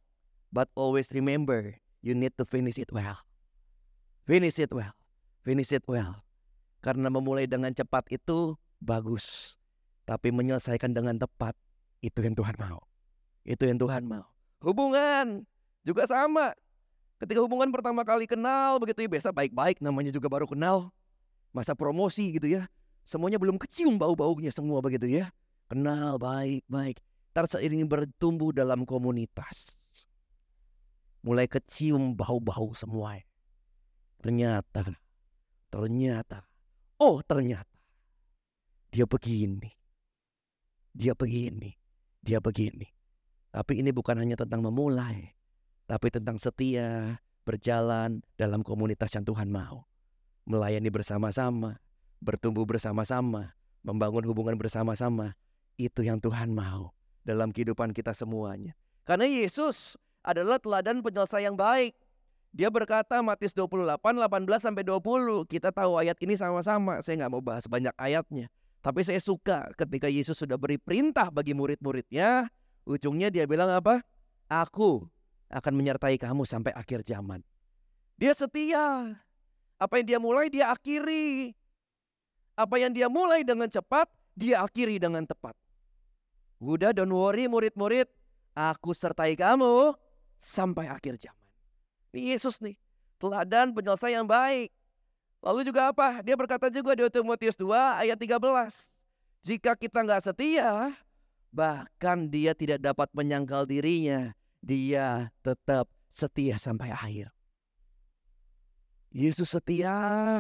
but 0.55 0.71
always 0.79 1.11
remember 1.11 1.83
you 2.03 2.13
need 2.13 2.35
to 2.37 2.45
finish 2.45 2.77
it 2.77 2.91
well. 2.91 3.23
Finish 4.27 4.59
it 4.59 4.75
well. 4.75 4.93
Finish 5.47 5.71
it 5.73 5.87
well. 5.87 6.23
Karena 6.83 7.09
memulai 7.09 7.47
dengan 7.47 7.71
cepat 7.71 8.11
itu 8.11 8.59
bagus. 8.83 9.57
Tapi 10.03 10.35
menyelesaikan 10.35 10.91
dengan 10.91 11.15
tepat 11.17 11.55
itu 12.03 12.19
yang 12.21 12.35
Tuhan 12.35 12.59
mau. 12.59 12.83
Itu 13.47 13.67
yang 13.67 13.79
Tuhan 13.79 14.03
mau. 14.07 14.27
Hubungan 14.63 15.47
juga 15.87 16.07
sama. 16.11 16.55
Ketika 17.23 17.39
hubungan 17.39 17.71
pertama 17.71 18.03
kali 18.03 18.27
kenal 18.27 18.83
begitu 18.83 19.07
ya 19.07 19.09
biasa 19.11 19.31
baik-baik 19.31 19.79
namanya 19.79 20.11
juga 20.11 20.27
baru 20.27 20.51
kenal. 20.51 20.91
Masa 21.55 21.79
promosi 21.79 22.35
gitu 22.35 22.51
ya. 22.51 22.67
Semuanya 23.07 23.39
belum 23.39 23.59
kecium 23.59 23.95
bau-baunya 23.99 24.51
semua 24.51 24.83
begitu 24.83 25.07
ya. 25.07 25.31
Kenal 25.71 26.19
baik-baik. 26.19 26.99
Ntar 27.35 27.47
seiring 27.47 27.87
bertumbuh 27.87 28.51
dalam 28.51 28.83
komunitas. 28.83 29.71
Mulai 31.23 31.47
kecium 31.47 32.19
bau-bau 32.19 32.75
semua. 32.75 33.19
Ternyata, 34.19 34.87
ternyata, 35.71 36.47
oh 36.99 37.23
ternyata. 37.23 37.71
Dia 38.91 39.07
begini. 39.07 39.71
Dia 40.93 41.15
begini. 41.15 41.71
Dia 42.23 42.39
begini. 42.39 42.87
Tapi 43.51 43.81
ini 43.81 43.91
bukan 43.95 44.19
hanya 44.19 44.37
tentang 44.37 44.63
memulai 44.63 45.33
tapi 45.93 46.09
tentang 46.09 46.41
setia 46.41 47.21
berjalan 47.45 48.25
dalam 48.41 48.65
komunitas 48.65 49.13
yang 49.13 49.29
Tuhan 49.29 49.53
mau. 49.53 49.85
Melayani 50.49 50.89
bersama-sama, 50.89 51.79
bertumbuh 52.17 52.65
bersama-sama, 52.65 53.53
membangun 53.85 54.25
hubungan 54.25 54.57
bersama-sama. 54.57 55.37
Itu 55.77 56.01
yang 56.01 56.17
Tuhan 56.17 56.57
mau 56.57 56.97
dalam 57.29 57.53
kehidupan 57.53 57.93
kita 57.93 58.17
semuanya. 58.17 58.73
Karena 59.05 59.29
Yesus 59.29 60.01
adalah 60.23 60.59
teladan 60.63 61.03
penyelesaian 61.03 61.53
yang 61.53 61.59
baik. 61.59 61.95
Dia 62.53 62.69
berkata 62.69 63.19
Matius 63.25 63.57
28, 63.57 63.99
18 63.99 64.61
sampai 64.61 64.85
20. 64.85 65.49
Kita 65.49 65.73
tahu 65.73 65.97
ayat 65.99 66.21
ini 66.21 66.37
sama-sama. 66.37 67.01
Saya 67.01 67.25
nggak 67.25 67.33
mau 67.33 67.43
bahas 67.43 67.65
banyak 67.65 67.95
ayatnya. 67.97 68.53
Tapi 68.83 69.01
saya 69.07 69.23
suka 69.23 69.71
ketika 69.79 70.11
Yesus 70.11 70.37
sudah 70.37 70.61
beri 70.61 70.77
perintah 70.77 71.33
bagi 71.33 71.57
murid-muridnya. 71.57 72.51
Ujungnya 72.85 73.33
dia 73.33 73.49
bilang 73.49 73.73
apa? 73.73 74.03
Aku 74.51 75.07
akan 75.49 75.73
menyertai 75.73 76.21
kamu 76.21 76.45
sampai 76.45 76.77
akhir 76.77 77.07
zaman. 77.09 77.41
Dia 78.21 78.37
setia. 78.37 79.17
Apa 79.81 79.99
yang 79.99 80.07
dia 80.07 80.19
mulai, 80.21 80.47
dia 80.53 80.71
akhiri. 80.71 81.57
Apa 82.53 82.77
yang 82.77 82.93
dia 82.93 83.09
mulai 83.09 83.43
dengan 83.43 83.67
cepat, 83.67 84.13
dia 84.37 84.61
akhiri 84.61 85.01
dengan 85.01 85.25
tepat. 85.25 85.57
Udah 86.61 86.93
don't 86.93 87.11
worry 87.11 87.49
murid-murid, 87.49 88.07
aku 88.55 88.93
sertai 88.93 89.35
kamu 89.35 89.97
sampai 90.43 90.91
akhir 90.91 91.23
zaman. 91.23 91.47
Ini 92.11 92.35
Yesus 92.35 92.59
nih, 92.59 92.75
teladan 93.23 93.71
penyelesaian 93.71 94.27
yang 94.27 94.29
baik. 94.29 94.75
Lalu 95.39 95.71
juga 95.71 95.95
apa? 95.95 96.19
Dia 96.27 96.35
berkata 96.35 96.67
juga 96.67 96.99
di 96.99 97.07
Timotius 97.07 97.55
2 97.55 98.03
ayat 98.03 98.19
13. 98.19 98.39
Jika 99.43 99.79
kita 99.79 100.03
nggak 100.03 100.23
setia, 100.23 100.91
bahkan 101.55 102.27
dia 102.27 102.55
tidak 102.55 102.83
dapat 102.83 103.11
menyangkal 103.15 103.67
dirinya 103.67 104.35
dia 104.63 105.35
tetap 105.43 105.91
setia 106.15 106.57
sampai 106.57 106.95
akhir. 106.95 107.35
Yesus 109.13 109.51
setia 109.51 109.93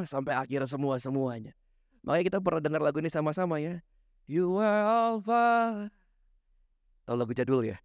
sampai 0.07 0.39
akhir 0.39 0.65
semua-semuanya. 0.71 1.53
Makanya 2.07 2.25
kita 2.25 2.39
pernah 2.39 2.63
dengar 2.63 2.81
lagu 2.81 3.03
ini 3.03 3.11
sama-sama 3.11 3.59
ya. 3.59 3.83
You 4.31 4.63
are 4.63 4.87
Alpha. 4.87 5.47
Tahu 7.05 7.17
lagu 7.19 7.35
jadul 7.35 7.67
ya? 7.67 7.83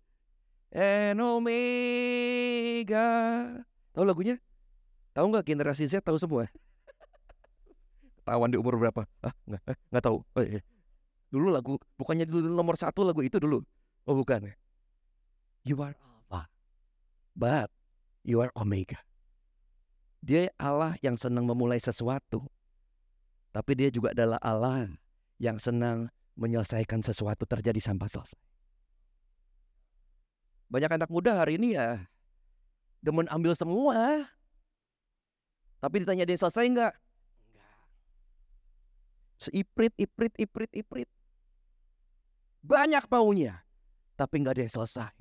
And 0.71 1.21
Omega. 1.23 3.07
Tahu 3.95 4.03
lagunya? 4.03 4.37
Tahu 5.15 5.25
nggak 5.33 5.45
generasi 5.47 5.87
Z 5.89 6.03
tahu 6.03 6.19
semua? 6.19 6.51
Ketahuan 8.21 8.51
di 8.51 8.59
umur 8.59 8.75
berapa? 8.75 9.07
Ah, 9.23 9.33
nggak, 9.47 9.61
eh, 9.71 9.77
nggak 9.89 10.03
tahu. 10.03 10.17
Oh, 10.35 10.43
iya. 10.43 10.61
Dulu 11.31 11.47
lagu, 11.51 11.79
bukannya 11.95 12.27
dulu 12.27 12.51
nomor 12.51 12.75
satu 12.75 13.07
lagu 13.07 13.23
itu 13.23 13.39
dulu. 13.39 13.63
Oh 14.07 14.15
bukan. 14.15 14.51
You 15.67 15.79
are 15.83 15.95
but 17.37 17.69
you 18.25 18.41
are 18.41 18.49
Omega. 18.57 18.97
Dia 20.25 20.49
Allah 20.57 20.97
yang 21.05 21.13
senang 21.13 21.45
memulai 21.45 21.77
sesuatu. 21.77 22.41
Tapi 23.53 23.71
dia 23.77 23.93
juga 23.93 24.11
adalah 24.17 24.41
Allah 24.41 24.89
yang 25.37 25.61
senang 25.61 26.09
menyelesaikan 26.33 27.05
sesuatu 27.05 27.45
terjadi 27.45 27.77
sampai 27.77 28.09
selesai. 28.09 28.46
Banyak 30.67 30.91
anak 30.99 31.09
muda 31.11 31.39
hari 31.39 31.55
ini 31.55 31.79
ya 31.79 32.07
demen 33.01 33.29
ambil 33.31 33.55
semua. 33.55 34.27
Tapi 35.77 36.03
ditanya 36.03 36.25
dia 36.25 36.35
selesai 36.35 36.65
enggak? 36.65 36.93
Enggak. 37.53 37.77
Seiprit, 39.37 39.93
iprit, 39.95 40.33
iprit, 40.35 40.71
iprit. 40.73 41.09
Banyak 42.65 43.05
maunya. 43.07 43.63
Tapi 44.17 44.41
enggak 44.41 44.57
ada 44.57 44.63
yang 44.65 44.73
selesai. 44.73 45.15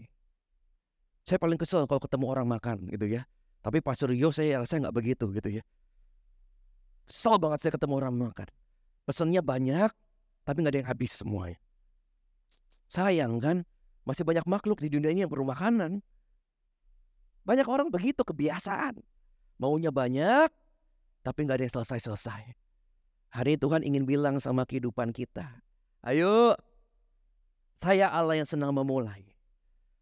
Saya 1.26 1.38
paling 1.42 1.60
kesel 1.60 1.84
kalau 1.84 2.00
ketemu 2.00 2.26
orang 2.32 2.46
makan 2.48 2.88
gitu 2.90 3.06
ya. 3.06 3.28
Tapi 3.60 3.82
Pastor 3.82 4.14
Rio 4.14 4.30
saya 4.30 4.62
rasa 4.62 4.78
nggak 4.78 4.94
begitu 4.94 5.26
gitu 5.34 5.60
ya. 5.60 5.62
Kesel 7.06 7.38
banget 7.38 7.66
saya 7.66 7.72
ketemu 7.74 7.94
orang 7.98 8.14
makan. 8.14 8.48
Pesennya 9.06 9.42
banyak, 9.42 9.90
tapi 10.42 10.56
nggak 10.62 10.72
ada 10.74 10.80
yang 10.82 10.90
habis 10.90 11.12
semuanya. 11.18 11.58
Sayang 12.86 13.42
kan, 13.42 13.66
masih 14.06 14.22
banyak 14.22 14.46
makhluk 14.46 14.78
di 14.78 14.88
dunia 14.88 15.10
ini 15.10 15.26
yang 15.26 15.32
perlu 15.32 15.42
makanan. 15.42 15.98
Banyak 17.42 17.66
orang 17.66 17.90
begitu 17.90 18.22
kebiasaan. 18.22 19.02
Maunya 19.58 19.90
banyak, 19.90 20.46
tapi 21.26 21.42
nggak 21.42 21.58
ada 21.58 21.66
yang 21.66 21.74
selesai-selesai. 21.82 22.54
Hari 23.34 23.58
ini 23.58 23.60
Tuhan 23.60 23.82
ingin 23.82 24.06
bilang 24.06 24.38
sama 24.38 24.62
kehidupan 24.62 25.10
kita. 25.10 25.58
Ayo, 26.06 26.54
saya 27.82 28.14
Allah 28.14 28.38
yang 28.38 28.46
senang 28.46 28.70
memulai. 28.70 29.26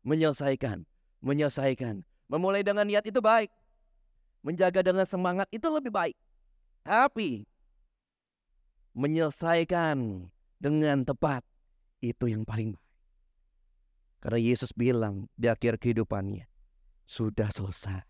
Menyelesaikan. 0.00 0.88
Menyelesaikan. 1.20 2.08
Memulai 2.24 2.64
dengan 2.64 2.88
niat 2.88 3.04
itu 3.04 3.20
baik. 3.20 3.52
Menjaga 4.40 4.80
dengan 4.80 5.04
semangat 5.04 5.46
itu 5.52 5.68
lebih 5.68 5.92
baik. 5.92 6.16
Tapi 6.84 7.44
menyelesaikan 8.96 10.28
dengan 10.56 11.04
tepat 11.04 11.44
itu 12.00 12.28
yang 12.28 12.44
paling 12.44 12.74
baik. 12.74 12.88
Karena 14.20 14.40
Yesus 14.40 14.76
bilang 14.76 15.32
di 15.32 15.48
akhir 15.48 15.80
kehidupannya, 15.80 16.44
sudah 17.08 17.48
selesai. 17.48 18.04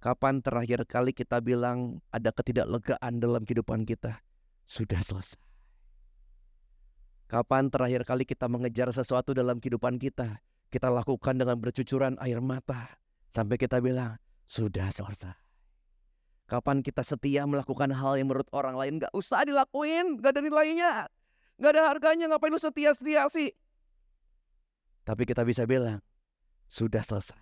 Kapan 0.00 0.40
terakhir 0.40 0.88
kali 0.88 1.12
kita 1.12 1.38
bilang 1.44 2.00
ada 2.10 2.32
ketidaklegaan 2.32 3.20
dalam 3.20 3.44
kehidupan 3.44 3.86
kita? 3.86 4.18
Sudah 4.66 4.98
selesai. 5.04 5.38
Kapan 7.30 7.70
terakhir 7.70 8.02
kali 8.02 8.26
kita 8.26 8.50
mengejar 8.50 8.90
sesuatu 8.90 9.30
dalam 9.30 9.62
kehidupan 9.62 10.02
kita? 10.02 10.42
Kita 10.66 10.90
lakukan 10.90 11.38
dengan 11.38 11.54
bercucuran 11.60 12.18
air 12.18 12.42
mata. 12.42 12.98
Sampai 13.30 13.56
kita 13.62 13.78
bilang, 13.78 14.18
sudah 14.50 14.90
selesai. 14.90 15.38
Kapan 16.50 16.82
kita 16.82 17.06
setia 17.06 17.46
melakukan 17.46 17.94
hal 17.94 18.18
yang 18.18 18.26
menurut 18.26 18.50
orang 18.50 18.74
lain 18.74 18.98
gak 18.98 19.14
usah 19.14 19.46
dilakuin, 19.46 20.18
gak 20.18 20.34
ada 20.34 20.42
nilainya. 20.42 21.06
Gak 21.62 21.78
ada 21.78 21.94
harganya, 21.94 22.26
ngapain 22.26 22.50
lu 22.50 22.58
setia-setia 22.58 23.30
sih? 23.30 23.54
Tapi 25.06 25.22
kita 25.22 25.46
bisa 25.46 25.62
bilang, 25.62 26.02
sudah 26.66 27.06
selesai. 27.06 27.38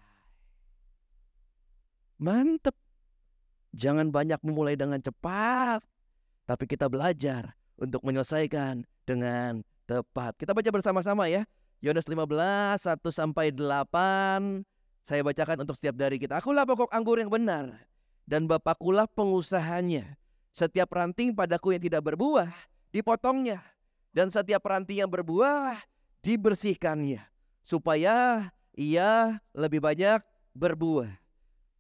Mantep. 2.21 2.77
Jangan 3.73 4.13
banyak 4.13 4.45
memulai 4.45 4.77
dengan 4.77 5.01
cepat. 5.01 5.81
Tapi 6.45 6.65
kita 6.69 6.93
belajar 6.93 7.57
untuk 7.81 8.05
menyelesaikan 8.05 8.85
dengan 9.09 9.65
tepat. 9.89 10.37
Kita 10.37 10.53
baca 10.53 10.69
bersama-sama 10.69 11.33
ya. 11.33 11.49
Yohanes 11.81 12.11
15, 12.11 12.85
1 12.85 13.09
sampai 13.09 13.55
8. 13.55 14.67
Saya 15.09 15.25
bacakan 15.25 15.65
untuk 15.65 15.73
setiap 15.73 15.97
dari 15.97 16.21
kita. 16.21 16.37
Akulah 16.37 16.69
pokok 16.69 16.93
anggur 16.93 17.17
yang 17.17 17.33
benar. 17.33 17.73
Dan 18.29 18.45
Bapakulah 18.45 19.09
pengusahanya. 19.09 20.21
Setiap 20.53 20.93
ranting 20.93 21.33
padaku 21.33 21.73
yang 21.73 21.81
tidak 21.81 22.13
berbuah, 22.13 22.53
dipotongnya. 22.93 23.65
Dan 24.13 24.29
setiap 24.29 24.61
ranting 24.69 25.01
yang 25.01 25.09
berbuah, 25.09 25.81
dibersihkannya. 26.21 27.25
Supaya 27.65 28.53
ia 28.77 29.41
lebih 29.57 29.81
banyak 29.81 30.21
berbuah. 30.53 31.09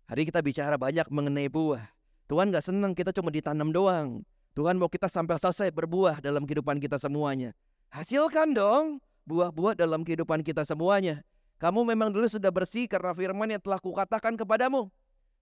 Hari 0.08 0.32
kita 0.32 0.40
bicara 0.40 0.80
banyak 0.80 1.04
mengenai 1.12 1.52
buah. 1.52 1.84
Tuhan 2.32 2.48
gak 2.48 2.64
senang 2.64 2.96
kita 2.96 3.12
cuma 3.12 3.28
ditanam 3.28 3.68
doang. 3.68 4.24
Tuhan 4.56 4.80
mau 4.80 4.88
kita 4.88 5.04
sampai 5.04 5.36
selesai 5.36 5.68
berbuah 5.68 6.24
dalam 6.24 6.48
kehidupan 6.48 6.80
kita 6.80 6.96
semuanya. 6.96 7.52
Hasilkan 7.92 8.56
dong 8.56 9.04
buah-buah 9.28 9.76
dalam 9.76 10.00
kehidupan 10.00 10.40
kita 10.40 10.64
semuanya. 10.64 11.20
Kamu 11.58 11.82
memang 11.82 12.14
dulu 12.14 12.30
sudah 12.30 12.54
bersih 12.54 12.86
karena 12.86 13.10
firman 13.10 13.50
yang 13.50 13.58
telah 13.58 13.82
kukatakan 13.82 14.38
kepadamu. 14.38 14.86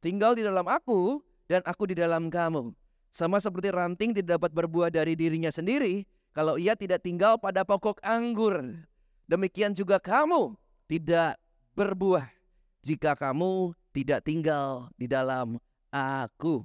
Tinggal 0.01 0.33
di 0.33 0.43
dalam 0.45 0.65
aku 0.65 1.21
dan 1.45 1.61
aku 1.69 1.93
di 1.93 1.97
dalam 1.97 2.33
kamu. 2.33 2.73
Sama 3.13 3.37
seperti 3.37 3.69
ranting 3.69 4.17
tidak 4.17 4.41
dapat 4.41 4.51
berbuah 4.53 4.89
dari 4.89 5.13
dirinya 5.13 5.53
sendiri 5.53 6.09
kalau 6.33 6.57
ia 6.57 6.73
tidak 6.73 7.05
tinggal 7.05 7.37
pada 7.37 7.65
pokok 7.69 8.01
anggur. 8.01 8.81
Demikian 9.29 9.77
juga 9.77 10.01
kamu 10.01 10.57
tidak 10.89 11.37
berbuah 11.77 12.29
jika 12.81 13.13
kamu 13.13 13.77
tidak 13.93 14.25
tinggal 14.25 14.89
di 14.97 15.09
dalam 15.09 15.61
aku. 15.93 16.65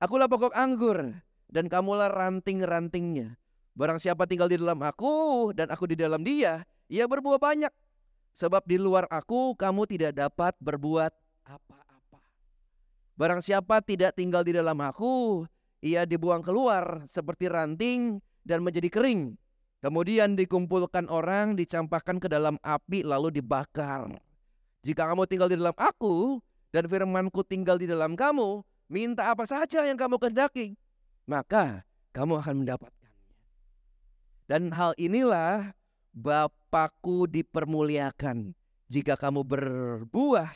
Akulah 0.00 0.28
pokok 0.28 0.52
anggur 0.56 1.16
dan 1.52 1.68
kamulah 1.68 2.08
ranting-rantingnya. 2.08 3.36
Barang 3.74 3.98
siapa 3.98 4.28
tinggal 4.28 4.52
di 4.52 4.60
dalam 4.60 4.78
aku 4.84 5.50
dan 5.56 5.72
aku 5.72 5.90
di 5.90 5.96
dalam 5.98 6.22
dia, 6.22 6.62
ia 6.90 7.04
berbuah 7.08 7.40
banyak. 7.40 7.72
Sebab 8.34 8.66
di 8.66 8.76
luar 8.80 9.06
aku 9.08 9.54
kamu 9.54 9.86
tidak 9.86 10.18
dapat 10.18 10.58
berbuat 10.58 11.14
apa-apa. 11.46 12.20
Barang 13.14 13.38
siapa 13.38 13.78
tidak 13.78 14.18
tinggal 14.18 14.42
di 14.42 14.50
dalam 14.50 14.74
aku, 14.82 15.46
ia 15.78 16.02
dibuang 16.02 16.42
keluar 16.42 17.06
seperti 17.06 17.46
ranting 17.46 18.18
dan 18.42 18.64
menjadi 18.66 18.90
kering. 18.90 19.38
Kemudian 19.78 20.34
dikumpulkan 20.34 21.06
orang, 21.12 21.54
dicampakkan 21.54 22.18
ke 22.18 22.26
dalam 22.26 22.58
api 22.64 23.06
lalu 23.06 23.38
dibakar. 23.38 24.10
Jika 24.82 25.06
kamu 25.12 25.28
tinggal 25.30 25.46
di 25.46 25.60
dalam 25.60 25.76
aku 25.76 26.42
dan 26.74 26.90
firmanku 26.90 27.44
tinggal 27.46 27.78
di 27.78 27.86
dalam 27.86 28.18
kamu, 28.18 28.64
Minta 28.84 29.32
apa 29.32 29.48
saja 29.48 29.80
yang 29.88 29.96
kamu 29.96 30.20
kehendaki, 30.20 30.76
maka 31.24 31.88
kamu 32.12 32.36
akan 32.44 32.54
mendapatkannya. 32.64 33.24
Dan 34.44 34.62
hal 34.76 34.92
inilah 35.00 35.72
Bapakku 36.14 37.26
dipermuliakan 37.26 38.54
jika 38.86 39.18
kamu 39.18 39.42
berbuah 39.42 40.54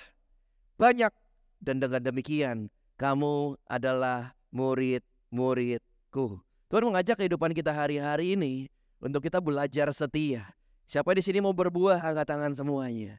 banyak 0.78 1.10
dan 1.58 1.82
dengan 1.82 1.98
demikian 1.98 2.70
kamu 2.94 3.58
adalah 3.66 4.38
murid-muridku. 4.54 6.38
Tuhan 6.70 6.84
mengajak 6.86 7.18
kehidupan 7.18 7.50
kita 7.58 7.74
hari-hari 7.74 8.38
ini 8.38 8.70
untuk 9.02 9.26
kita 9.26 9.42
belajar 9.42 9.90
setia. 9.90 10.46
Siapa 10.86 11.10
di 11.10 11.26
sini 11.26 11.42
mau 11.42 11.50
berbuah 11.50 12.06
angkat 12.06 12.38
tangan 12.38 12.54
semuanya. 12.54 13.18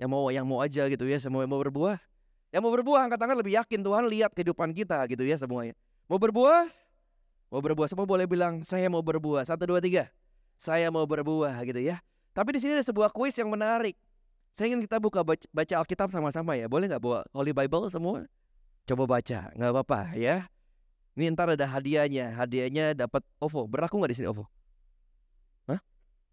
Yang 0.00 0.10
mau 0.16 0.32
yang 0.32 0.48
mau 0.48 0.64
aja 0.64 0.88
gitu 0.88 1.04
ya, 1.04 1.20
semua 1.20 1.44
yang 1.44 1.52
mau 1.52 1.60
berbuah. 1.60 2.00
Yang 2.48 2.62
mau 2.64 2.72
berbuah 2.72 3.00
angkat 3.04 3.20
tangan 3.20 3.36
lebih 3.36 3.60
yakin 3.60 3.84
Tuhan 3.84 4.04
lihat 4.08 4.32
kehidupan 4.32 4.72
kita 4.72 5.04
gitu 5.12 5.28
ya 5.28 5.36
semuanya. 5.36 5.76
Mau 6.08 6.16
berbuah? 6.16 6.72
Mau 7.52 7.60
berbuah 7.60 7.88
semua 7.92 8.08
boleh 8.08 8.24
bilang 8.24 8.64
saya 8.64 8.88
mau 8.88 9.04
berbuah. 9.04 9.44
Satu 9.44 9.68
dua 9.68 9.84
tiga. 9.84 10.08
Saya 10.60 10.92
mau 10.92 11.08
berbuah 11.08 11.56
gitu 11.64 11.80
ya. 11.80 12.04
Tapi 12.36 12.52
di 12.52 12.60
sini 12.60 12.76
ada 12.76 12.84
sebuah 12.84 13.08
kuis 13.16 13.32
yang 13.40 13.48
menarik. 13.48 13.96
Saya 14.52 14.68
ingin 14.68 14.84
kita 14.84 15.00
buka 15.00 15.24
baca, 15.24 15.48
baca 15.48 15.74
Alkitab 15.80 16.12
sama-sama 16.12 16.52
ya. 16.52 16.68
Boleh 16.68 16.84
nggak 16.84 17.00
bawa 17.00 17.24
Holy 17.32 17.56
Bible 17.56 17.88
semua? 17.88 18.28
Coba 18.84 19.08
baca, 19.08 19.48
nggak 19.56 19.70
apa-apa 19.72 20.12
ya. 20.20 20.44
Ini 21.16 21.32
ntar 21.32 21.56
ada 21.56 21.64
hadiahnya. 21.64 22.36
Hadiahnya 22.36 22.92
dapat 22.92 23.24
OVO. 23.40 23.64
Berlaku 23.72 24.04
nggak 24.04 24.12
di 24.12 24.18
sini 24.20 24.28
OVO? 24.28 24.44
Hah? 25.64 25.80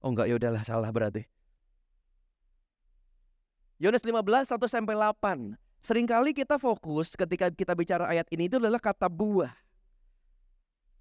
Oh 0.03 0.11
enggak, 0.11 0.27
ya 0.27 0.35
udahlah 0.35 0.63
salah 0.67 0.91
berarti. 0.91 1.23
Yohanes 3.79 4.03
15 4.03 4.51
1 4.51 4.59
sampai 4.67 4.95
8. 4.99 5.55
Seringkali 5.79 6.35
kita 6.35 6.59
fokus 6.59 7.15
ketika 7.15 7.47
kita 7.47 7.71
bicara 7.79 8.11
ayat 8.11 8.27
ini 8.33 8.51
itu 8.51 8.59
adalah 8.59 8.83
kata 8.83 9.07
buah. 9.07 9.55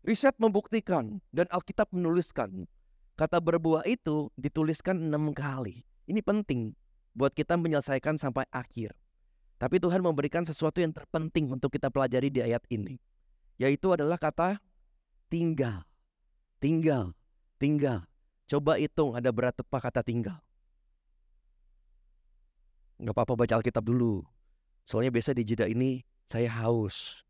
Riset 0.07 0.39
membuktikan 0.39 1.19
dan 1.35 1.51
Alkitab 1.51 1.91
menuliskan 1.91 2.71
kata 3.17 3.41
berbuah 3.41 3.83
itu 3.89 4.29
dituliskan 4.37 5.01
enam 5.01 5.33
kali. 5.33 5.83
Ini 6.07 6.23
penting 6.23 6.77
buat 7.17 7.33
kita 7.33 7.57
menyelesaikan 7.57 8.21
sampai 8.21 8.45
akhir. 8.53 8.95
Tapi 9.57 9.81
Tuhan 9.81 10.05
memberikan 10.05 10.45
sesuatu 10.45 10.85
yang 10.85 10.93
terpenting 10.93 11.49
untuk 11.49 11.73
kita 11.73 11.89
pelajari 11.89 12.29
di 12.29 12.45
ayat 12.45 12.63
ini. 12.69 13.01
Yaitu 13.57 13.89
adalah 13.89 14.21
kata 14.21 14.61
tinggal. 15.33 15.89
Tinggal. 16.61 17.17
Tinggal. 17.57 18.05
Coba 18.47 18.77
hitung 18.77 19.17
ada 19.17 19.33
berapa 19.33 19.65
kata 19.65 20.05
tinggal. 20.05 20.39
Gak 23.01 23.13
apa-apa 23.17 23.35
baca 23.35 23.59
Alkitab 23.59 23.83
dulu. 23.83 24.23
Soalnya 24.85 25.11
biasa 25.11 25.35
di 25.35 25.43
jeda 25.43 25.67
ini 25.67 26.05
saya 26.29 26.53
haus. 26.63 27.26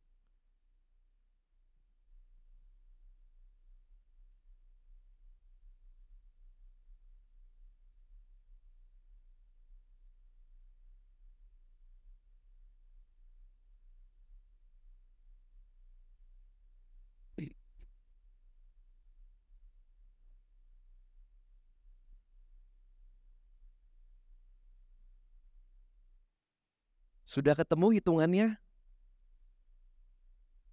Sudah 27.36 27.52
ketemu 27.52 28.00
hitungannya? 28.00 28.56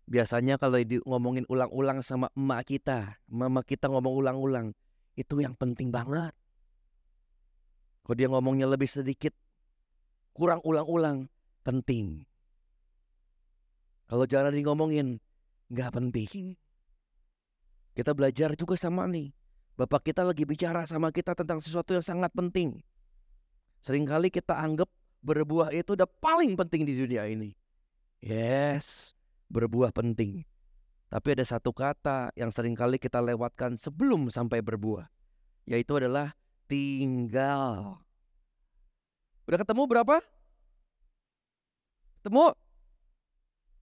Biasanya 0.08 0.56
kalau 0.56 0.80
di 0.80 0.96
ngomongin 1.04 1.44
ulang-ulang 1.52 2.00
sama 2.00 2.32
emak 2.40 2.72
kita, 2.72 3.20
mama 3.28 3.68
kita 3.68 3.92
ngomong 3.92 4.24
ulang-ulang, 4.24 4.72
itu 5.20 5.44
yang 5.44 5.60
penting 5.60 5.92
banget. 5.92 6.32
Kalau 8.08 8.16
dia 8.16 8.32
ngomongnya 8.32 8.72
lebih 8.72 8.88
sedikit, 8.88 9.36
kurang 10.32 10.64
ulang-ulang, 10.64 11.28
penting. 11.68 12.24
Kalau 14.08 14.24
jangan 14.24 14.56
di 14.56 14.64
ngomongin, 14.64 15.20
nggak 15.68 15.92
penting. 16.00 16.56
Kita 17.92 18.16
belajar 18.16 18.56
juga 18.56 18.80
sama 18.80 19.04
nih. 19.12 19.36
Bapak 19.76 20.08
kita 20.08 20.24
lagi 20.24 20.48
bicara 20.48 20.88
sama 20.88 21.12
kita 21.12 21.36
tentang 21.36 21.60
sesuatu 21.60 21.92
yang 21.92 22.08
sangat 22.08 22.32
penting. 22.32 22.80
Seringkali 23.84 24.32
kita 24.32 24.56
anggap 24.56 24.88
berbuah 25.24 25.72
itu 25.72 25.96
udah 25.96 26.06
paling 26.20 26.54
penting 26.60 26.84
di 26.84 26.94
dunia 26.94 27.24
ini. 27.26 27.56
Yes, 28.20 29.16
berbuah 29.48 29.96
penting. 29.96 30.44
Tapi 31.08 31.28
ada 31.40 31.46
satu 31.48 31.72
kata 31.72 32.36
yang 32.36 32.52
sering 32.52 32.76
kali 32.76 33.00
kita 33.00 33.24
lewatkan 33.24 33.80
sebelum 33.80 34.28
sampai 34.28 34.60
berbuah. 34.60 35.08
Yaitu 35.64 35.96
adalah 35.96 36.36
tinggal. 36.68 38.04
Udah 39.48 39.60
ketemu 39.60 39.84
berapa? 39.88 40.18
Ketemu? 42.20 42.56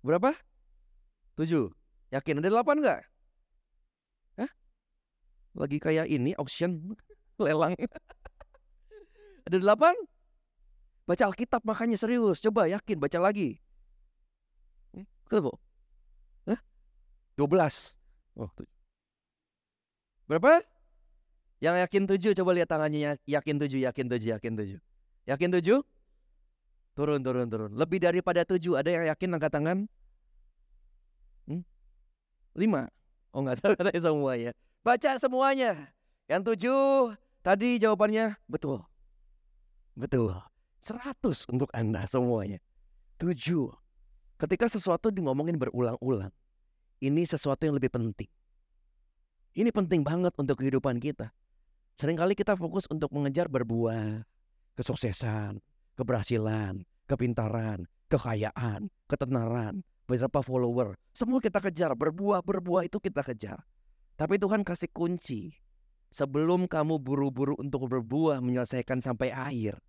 Berapa? 0.01 0.33
Tujuh. 1.37 1.69
Yakin 2.11 2.41
ada 2.41 2.49
delapan 2.49 2.75
nggak? 2.81 3.01
Hah? 4.41 4.51
Lagi 5.55 5.77
kayak 5.77 6.09
ini 6.09 6.35
auction 6.35 6.97
lelang. 7.43 7.77
ada 9.47 9.57
delapan? 9.57 9.95
Baca 11.11 11.27
Alkitab 11.27 11.59
makanya 11.67 11.99
serius. 11.99 12.39
Coba 12.39 12.71
yakin 12.71 12.95
baca 12.95 13.19
lagi. 13.19 13.59
Hmm? 14.95 15.03
Ketemu? 15.27 15.51
Hah? 16.47 16.59
12. 17.35 17.99
Oh, 18.39 18.47
Berapa? 20.31 20.63
Yang 21.59 21.75
yakin 21.83 22.03
tujuh 22.07 22.31
coba 22.31 22.55
lihat 22.55 22.71
tangannya 22.71 23.19
yakin 23.27 23.59
tujuh, 23.59 23.83
yakin 23.83 24.07
tujuh, 24.07 24.29
yakin 24.39 24.53
tujuh. 24.55 24.79
Yakin 25.27 25.49
tujuh? 25.59 25.83
Turun, 26.95 27.19
turun, 27.19 27.51
turun. 27.51 27.71
Lebih 27.75 27.99
daripada 27.99 28.47
tujuh. 28.47 28.79
Ada 28.79 28.89
yang 28.95 29.05
yakin 29.11 29.35
angkat 29.35 29.51
tangan? 29.51 29.77
Hmm? 31.43 31.61
Lima. 32.55 32.87
Oh 33.35 33.43
nggak 33.43 33.59
tahu 33.59 33.75
katanya 33.83 33.99
semuanya. 33.99 34.51
Baca 34.79 35.11
semuanya. 35.19 35.71
Yang 36.31 36.55
tujuh 36.55 37.19
tadi 37.43 37.83
jawabannya 37.83 38.39
betul. 38.47 38.87
Betul. 39.91 40.50
100 40.81 41.45
untuk 41.53 41.69
Anda 41.77 42.09
semuanya. 42.09 42.57
Tujuh. 43.21 43.69
Ketika 44.41 44.65
sesuatu 44.65 45.13
di 45.13 45.21
ngomongin 45.21 45.61
berulang-ulang, 45.61 46.33
ini 47.05 47.21
sesuatu 47.21 47.69
yang 47.69 47.77
lebih 47.77 47.93
penting. 47.93 48.25
Ini 49.53 49.69
penting 49.69 50.01
banget 50.01 50.33
untuk 50.41 50.57
kehidupan 50.57 50.97
kita. 50.97 51.29
Seringkali 52.01 52.33
kita 52.33 52.57
fokus 52.57 52.89
untuk 52.89 53.13
mengejar 53.13 53.45
berbuah, 53.45 54.25
kesuksesan, 54.73 55.61
keberhasilan, 55.93 56.81
kepintaran, 57.05 57.85
kekayaan, 58.09 58.89
ketenaran, 59.05 59.85
beberapa 60.09 60.41
follower. 60.41 60.97
Semua 61.13 61.37
kita 61.37 61.61
kejar, 61.61 61.93
berbuah-berbuah 61.93 62.89
itu 62.89 62.97
kita 62.97 63.21
kejar. 63.21 63.61
Tapi 64.17 64.41
Tuhan 64.41 64.65
kasih 64.65 64.89
kunci. 64.89 65.53
Sebelum 66.11 66.67
kamu 66.67 66.99
buru-buru 66.99 67.55
untuk 67.55 67.87
berbuah 67.87 68.43
menyelesaikan 68.43 68.99
sampai 68.99 69.31
akhir, 69.31 69.79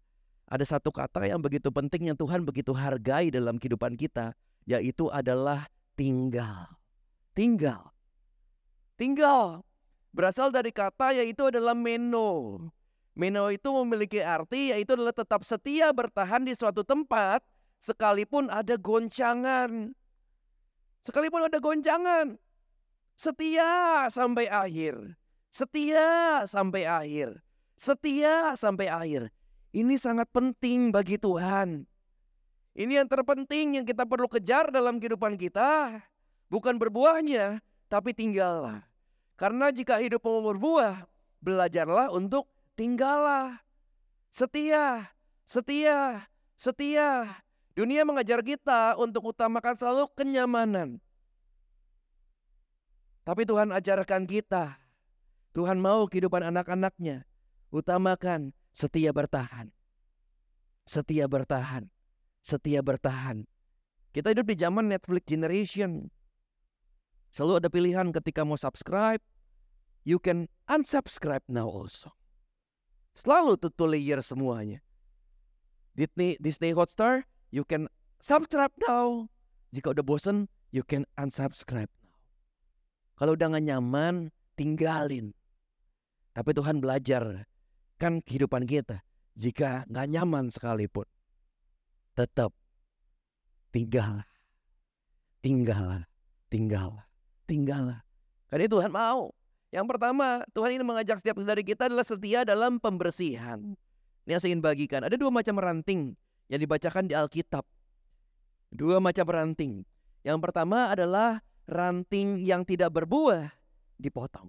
ada 0.52 0.68
satu 0.68 0.92
kata 0.92 1.24
yang 1.24 1.40
begitu 1.40 1.72
penting 1.72 2.12
yang 2.12 2.18
Tuhan 2.20 2.44
begitu 2.44 2.76
hargai 2.76 3.32
dalam 3.32 3.56
kehidupan 3.56 3.96
kita, 3.96 4.36
yaitu 4.68 5.08
adalah 5.08 5.64
tinggal. 5.96 6.68
tinggal. 7.32 7.96
Tinggal. 9.00 9.64
Berasal 10.12 10.52
dari 10.52 10.68
kata 10.68 11.16
yaitu 11.16 11.48
adalah 11.48 11.72
meno. 11.72 12.60
Meno 13.16 13.48
itu 13.48 13.72
memiliki 13.80 14.20
arti 14.20 14.76
yaitu 14.76 14.92
adalah 14.92 15.16
tetap 15.16 15.40
setia 15.48 15.88
bertahan 15.88 16.44
di 16.44 16.52
suatu 16.52 16.84
tempat 16.84 17.40
sekalipun 17.80 18.52
ada 18.52 18.76
goncangan. 18.76 19.96
Sekalipun 21.00 21.48
ada 21.48 21.56
goncangan. 21.64 22.36
Setia 23.16 24.04
sampai 24.12 24.52
akhir. 24.52 25.16
Setia 25.48 26.44
sampai 26.44 26.84
akhir. 26.84 27.40
Setia 27.72 28.52
sampai 28.52 28.92
akhir. 28.92 29.32
Ini 29.72 29.96
sangat 29.96 30.28
penting 30.28 30.92
bagi 30.92 31.16
Tuhan. 31.16 31.88
Ini 32.76 33.00
yang 33.00 33.08
terpenting 33.08 33.80
yang 33.80 33.85
kita 33.88 34.04
perlu 34.04 34.28
kejar 34.28 34.68
dalam 34.68 35.00
kehidupan 35.00 35.40
kita. 35.40 35.96
Bukan 36.52 36.76
berbuahnya, 36.76 37.64
tapi 37.88 38.12
tinggallah. 38.12 38.85
Karena 39.40 39.72
jika 39.72 39.96
hidup 39.96 40.20
mau 40.28 40.44
berbuah, 40.52 41.08
belajarlah 41.40 42.12
untuk 42.12 42.44
tinggallah. 42.76 43.64
Setia, 44.28 45.08
setia, 45.48 46.28
setia. 46.61 47.40
Dunia 47.72 48.04
mengajar 48.04 48.44
kita 48.44 49.00
untuk 49.00 49.32
utamakan 49.32 49.72
selalu 49.72 50.04
kenyamanan. 50.12 51.00
Tapi 53.24 53.48
Tuhan 53.48 53.72
ajarkan 53.72 54.28
kita. 54.28 54.76
Tuhan 55.56 55.80
mau 55.80 56.04
kehidupan 56.04 56.44
anak-anaknya. 56.52 57.24
Utamakan 57.72 58.52
setia 58.72 59.12
bertahan. 59.14 59.70
Setia 60.88 61.30
bertahan 61.30 61.92
setia 62.42 62.82
bertahan. 62.82 63.46
Kita 64.12 64.35
hidup 64.35 64.50
di 64.50 64.56
zaman 64.58 64.92
Netflix 64.92 65.24
generation. 65.24 66.12
Selalu 67.32 67.64
ada 67.64 67.68
pilihan 67.72 68.12
ketika 68.12 68.44
mau 68.44 68.61
subscribe, 68.61 69.22
you 70.04 70.20
can 70.20 70.52
unsubscribe 70.68 71.46
now 71.48 71.64
also. 71.64 72.12
Selalu 73.16 73.56
tutup 73.56 73.88
layer 73.88 74.20
semuanya. 74.20 74.85
Disney, 75.96 76.37
Disney 76.37 76.76
Hotstar, 76.76 77.24
you 77.48 77.64
can 77.64 77.88
subscribe 78.20 78.72
now. 78.85 79.32
Jika 79.72 79.96
udah 79.96 80.04
bosen, 80.04 80.52
you 80.68 80.85
can 80.85 81.08
unsubscribe 81.16 81.88
now. 82.04 82.16
Kalau 83.16 83.32
udah 83.32 83.56
gak 83.56 83.64
nyaman, 83.64 84.28
tinggalin. 84.56 85.32
Tapi 86.37 86.52
Tuhan 86.52 86.80
belajar 86.85 87.48
kan 88.02 88.18
kehidupan 88.18 88.66
kita. 88.66 88.98
Jika 89.38 89.86
gak 89.86 90.06
nyaman 90.10 90.50
sekalipun, 90.50 91.06
tetap 92.18 92.50
tinggallah. 93.70 94.26
Tinggallah, 95.38 96.02
tinggallah, 96.50 97.06
tinggallah. 97.46 98.02
Karena 98.50 98.66
Tuhan 98.66 98.90
mau. 98.90 99.30
Yang 99.72 99.86
pertama, 99.88 100.44
Tuhan 100.52 100.76
ini 100.76 100.84
mengajak 100.84 101.22
setiap 101.22 101.40
dari 101.40 101.64
kita 101.64 101.88
adalah 101.88 102.04
setia 102.04 102.44
dalam 102.44 102.76
pembersihan. 102.76 103.74
Ini 104.28 104.36
yang 104.36 104.40
saya 104.42 104.50
ingin 104.52 104.62
bagikan. 104.62 105.00
Ada 105.02 105.16
dua 105.16 105.32
macam 105.32 105.56
ranting 105.58 106.12
yang 106.46 106.60
dibacakan 106.60 107.08
di 107.08 107.16
Alkitab. 107.16 107.64
Dua 108.68 109.00
macam 109.00 109.26
ranting. 109.26 109.82
Yang 110.22 110.38
pertama 110.44 110.92
adalah 110.92 111.42
ranting 111.66 112.38
yang 112.44 112.62
tidak 112.62 112.92
berbuah 112.92 113.50
dipotong. 113.98 114.46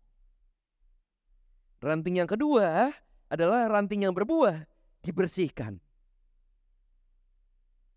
Ranting 1.81 2.21
yang 2.21 2.29
kedua 2.29 2.91
adalah 3.33 3.65
ranting 3.65 4.05
yang 4.05 4.13
berbuah 4.13 4.69
dibersihkan. 5.01 5.81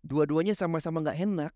Dua-duanya 0.01 0.57
sama-sama 0.57 1.05
nggak 1.05 1.19
enak. 1.21 1.53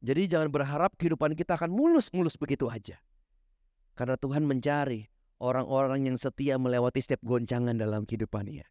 Jadi 0.00 0.22
jangan 0.26 0.50
berharap 0.50 0.96
kehidupan 0.98 1.36
kita 1.38 1.54
akan 1.54 1.70
mulus-mulus 1.70 2.34
begitu 2.34 2.66
aja. 2.66 2.98
Karena 3.94 4.16
Tuhan 4.16 4.48
mencari 4.48 5.06
orang-orang 5.38 6.08
yang 6.08 6.16
setia 6.16 6.56
melewati 6.56 7.04
setiap 7.04 7.20
goncangan 7.22 7.76
dalam 7.76 8.08
kehidupannya. 8.08 8.64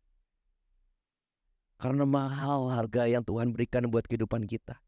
Karena 1.80 2.04
mahal 2.04 2.74
harga 2.74 3.08
yang 3.08 3.24
Tuhan 3.24 3.54
berikan 3.54 3.88
buat 3.88 4.10
kehidupan 4.10 4.50
kita. 4.50 4.82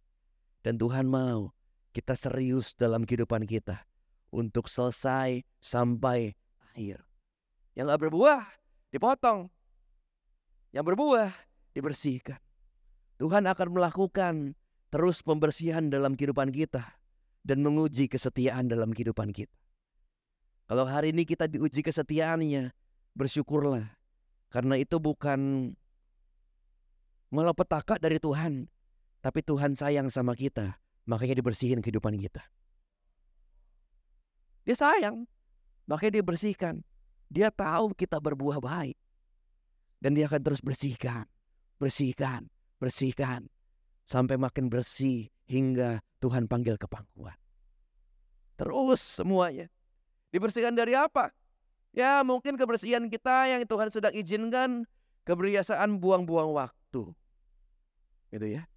Dan 0.66 0.82
Tuhan 0.82 1.08
mau 1.08 1.54
kita 1.94 2.18
serius 2.18 2.74
dalam 2.74 3.06
kehidupan 3.06 3.46
kita. 3.46 3.86
Untuk 4.34 4.66
selesai 4.66 5.46
sampai 5.62 6.34
akhir. 6.74 7.11
Yang 7.76 7.86
gak 7.96 8.02
berbuah 8.08 8.42
dipotong. 8.92 9.40
Yang 10.76 10.86
berbuah 10.92 11.30
dibersihkan. 11.76 12.40
Tuhan 13.22 13.46
akan 13.48 13.68
melakukan 13.70 14.58
terus 14.92 15.24
pembersihan 15.24 15.88
dalam 15.88 16.18
kehidupan 16.18 16.52
kita 16.52 16.84
dan 17.46 17.64
menguji 17.64 18.12
kesetiaan 18.12 18.68
dalam 18.68 18.92
kehidupan 18.92 19.32
kita. 19.32 19.54
Kalau 20.68 20.88
hari 20.88 21.12
ini 21.12 21.28
kita 21.28 21.52
diuji 21.52 21.84
kesetiaannya, 21.84 22.72
bersyukurlah. 23.16 23.92
Karena 24.52 24.76
itu 24.80 25.00
bukan 25.00 25.72
malapetaka 27.32 28.00
dari 28.00 28.20
Tuhan, 28.20 28.68
tapi 29.24 29.40
Tuhan 29.44 29.76
sayang 29.76 30.12
sama 30.12 30.36
kita, 30.36 30.80
makanya 31.08 31.40
dibersihin 31.40 31.80
kehidupan 31.80 32.16
kita. 32.20 32.44
Dia 34.68 34.76
sayang, 34.76 35.28
makanya 35.88 36.20
dia 36.20 36.26
bersihkan. 36.26 36.84
Dia 37.32 37.48
tahu 37.48 37.96
kita 37.96 38.20
berbuah 38.20 38.60
baik. 38.60 39.00
Dan 40.04 40.18
dia 40.18 40.28
akan 40.28 40.42
terus 40.44 40.60
bersihkan 40.60 41.24
bersihkan, 41.82 42.46
bersihkan. 42.78 43.50
Sampai 44.06 44.38
makin 44.38 44.70
bersih 44.70 45.34
hingga 45.50 46.06
Tuhan 46.22 46.46
panggil 46.46 46.78
ke 46.78 46.86
pangkuan. 46.86 47.34
Terus 48.62 49.02
semuanya. 49.02 49.66
Dibersihkan 50.30 50.78
dari 50.78 50.94
apa? 50.94 51.34
Ya 51.92 52.22
mungkin 52.22 52.56
kebersihan 52.56 53.10
kita 53.10 53.50
yang 53.50 53.66
Tuhan 53.66 53.90
sedang 53.90 54.14
izinkan 54.14 54.86
kebiasaan 55.26 55.98
buang-buang 55.98 56.54
waktu. 56.54 57.10
Gitu 58.30 58.48
ya. 58.48 58.70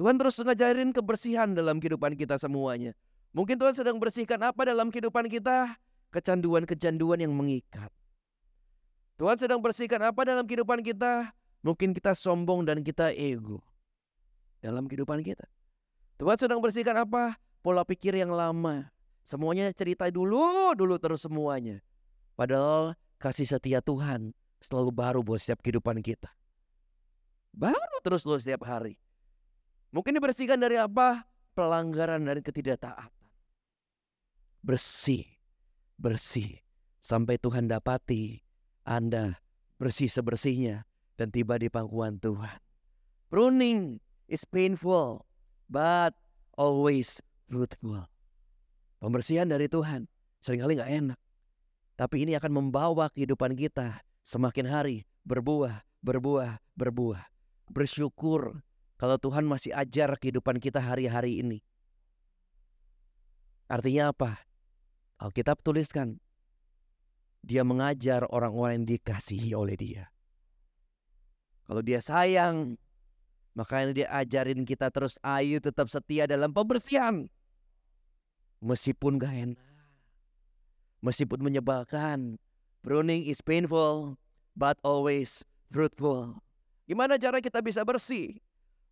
Tuhan 0.00 0.16
terus 0.16 0.40
ngajarin 0.40 0.92
kebersihan 0.96 1.52
dalam 1.52 1.76
kehidupan 1.76 2.16
kita 2.16 2.40
semuanya. 2.40 2.96
Mungkin 3.36 3.60
Tuhan 3.60 3.76
sedang 3.76 4.00
bersihkan 4.00 4.40
apa 4.40 4.64
dalam 4.64 4.88
kehidupan 4.88 5.28
kita? 5.28 5.76
Kecanduan-kecanduan 6.16 7.20
yang 7.20 7.36
mengikat. 7.36 7.92
Tuhan 9.20 9.36
sedang 9.36 9.60
bersihkan 9.60 10.00
apa 10.00 10.24
dalam 10.24 10.48
kehidupan 10.48 10.80
kita? 10.80 11.28
Mungkin 11.60 11.92
kita 11.92 12.16
sombong 12.16 12.64
dan 12.64 12.80
kita 12.80 13.12
ego 13.12 13.60
dalam 14.64 14.88
kehidupan 14.88 15.20
kita. 15.20 15.44
Tuhan 16.16 16.40
sedang 16.40 16.64
bersihkan 16.64 16.96
apa? 16.96 17.36
Pola 17.60 17.84
pikir 17.84 18.16
yang 18.16 18.32
lama. 18.32 18.88
Semuanya 19.28 19.68
cerita 19.76 20.08
dulu, 20.08 20.72
dulu 20.72 20.96
terus 20.96 21.20
semuanya. 21.20 21.84
Padahal 22.32 22.96
kasih 23.20 23.44
setia 23.44 23.84
Tuhan 23.84 24.32
selalu 24.64 24.90
baru 24.96 25.20
buat 25.20 25.44
setiap 25.44 25.60
kehidupan 25.60 26.00
kita. 26.00 26.32
Baru 27.52 27.96
terus 28.00 28.24
loh 28.24 28.40
setiap 28.40 28.64
hari. 28.64 28.96
Mungkin 29.92 30.16
dibersihkan 30.16 30.56
dari 30.56 30.80
apa? 30.80 31.28
Pelanggaran 31.52 32.24
dan 32.24 32.40
ketidaktaatan. 32.40 33.12
Bersih, 34.64 35.35
bersih. 36.00 36.60
Sampai 37.00 37.38
Tuhan 37.38 37.70
dapati 37.70 38.42
Anda 38.82 39.38
bersih 39.78 40.10
sebersihnya 40.10 40.88
dan 41.14 41.30
tiba 41.30 41.60
di 41.60 41.70
pangkuan 41.70 42.18
Tuhan. 42.18 42.58
Pruning 43.30 44.02
is 44.26 44.42
painful, 44.46 45.26
but 45.70 46.14
always 46.58 47.20
fruitful. 47.46 48.06
Pembersihan 48.98 49.46
dari 49.46 49.70
Tuhan 49.70 50.10
sering 50.42 50.62
kali 50.62 50.78
nggak 50.78 50.92
enak. 51.04 51.18
Tapi 51.96 52.28
ini 52.28 52.36
akan 52.36 52.52
membawa 52.52 53.08
kehidupan 53.08 53.56
kita 53.56 54.04
semakin 54.20 54.68
hari 54.68 55.08
berbuah, 55.24 55.84
berbuah, 56.04 56.60
berbuah. 56.76 57.24
Bersyukur 57.72 58.62
kalau 58.96 59.16
Tuhan 59.20 59.44
masih 59.48 59.72
ajar 59.72 60.16
kehidupan 60.16 60.60
kita 60.60 60.80
hari-hari 60.80 61.40
ini. 61.40 61.58
Artinya 63.66 64.14
apa? 64.14 64.46
Alkitab 65.16 65.64
tuliskan, 65.64 66.20
dia 67.40 67.64
mengajar 67.64 68.28
orang-orang 68.28 68.84
yang 68.84 68.88
dikasihi 68.98 69.56
oleh 69.56 69.78
dia. 69.78 70.04
Kalau 71.66 71.80
dia 71.80 72.04
sayang, 72.04 72.76
makanya 73.56 73.92
dia 73.96 74.08
ajarin 74.12 74.66
kita 74.68 74.92
terus 74.92 75.16
ayo 75.24 75.56
tetap 75.62 75.88
setia 75.88 76.28
dalam 76.28 76.52
pembersihan. 76.52 77.26
Meskipun 78.60 79.16
gak 79.16 79.34
enak. 79.34 79.62
Meskipun 81.00 81.40
menyebalkan. 81.40 82.36
Pruning 82.82 83.26
is 83.26 83.42
painful, 83.42 84.14
but 84.54 84.78
always 84.86 85.42
fruitful. 85.70 86.38
Gimana 86.86 87.18
cara 87.18 87.42
kita 87.42 87.58
bisa 87.58 87.82
bersih? 87.82 88.38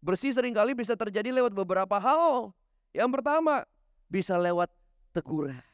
Bersih 0.03 0.35
sering 0.35 0.57
kali 0.57 0.75
bisa 0.75 0.99
terjadi 0.99 1.31
lewat 1.31 1.55
beberapa 1.55 1.97
hal. 2.03 2.51
Yang 2.91 3.11
pertama, 3.19 3.63
bisa 4.11 4.35
lewat 4.35 4.71
teguran. 5.15 5.74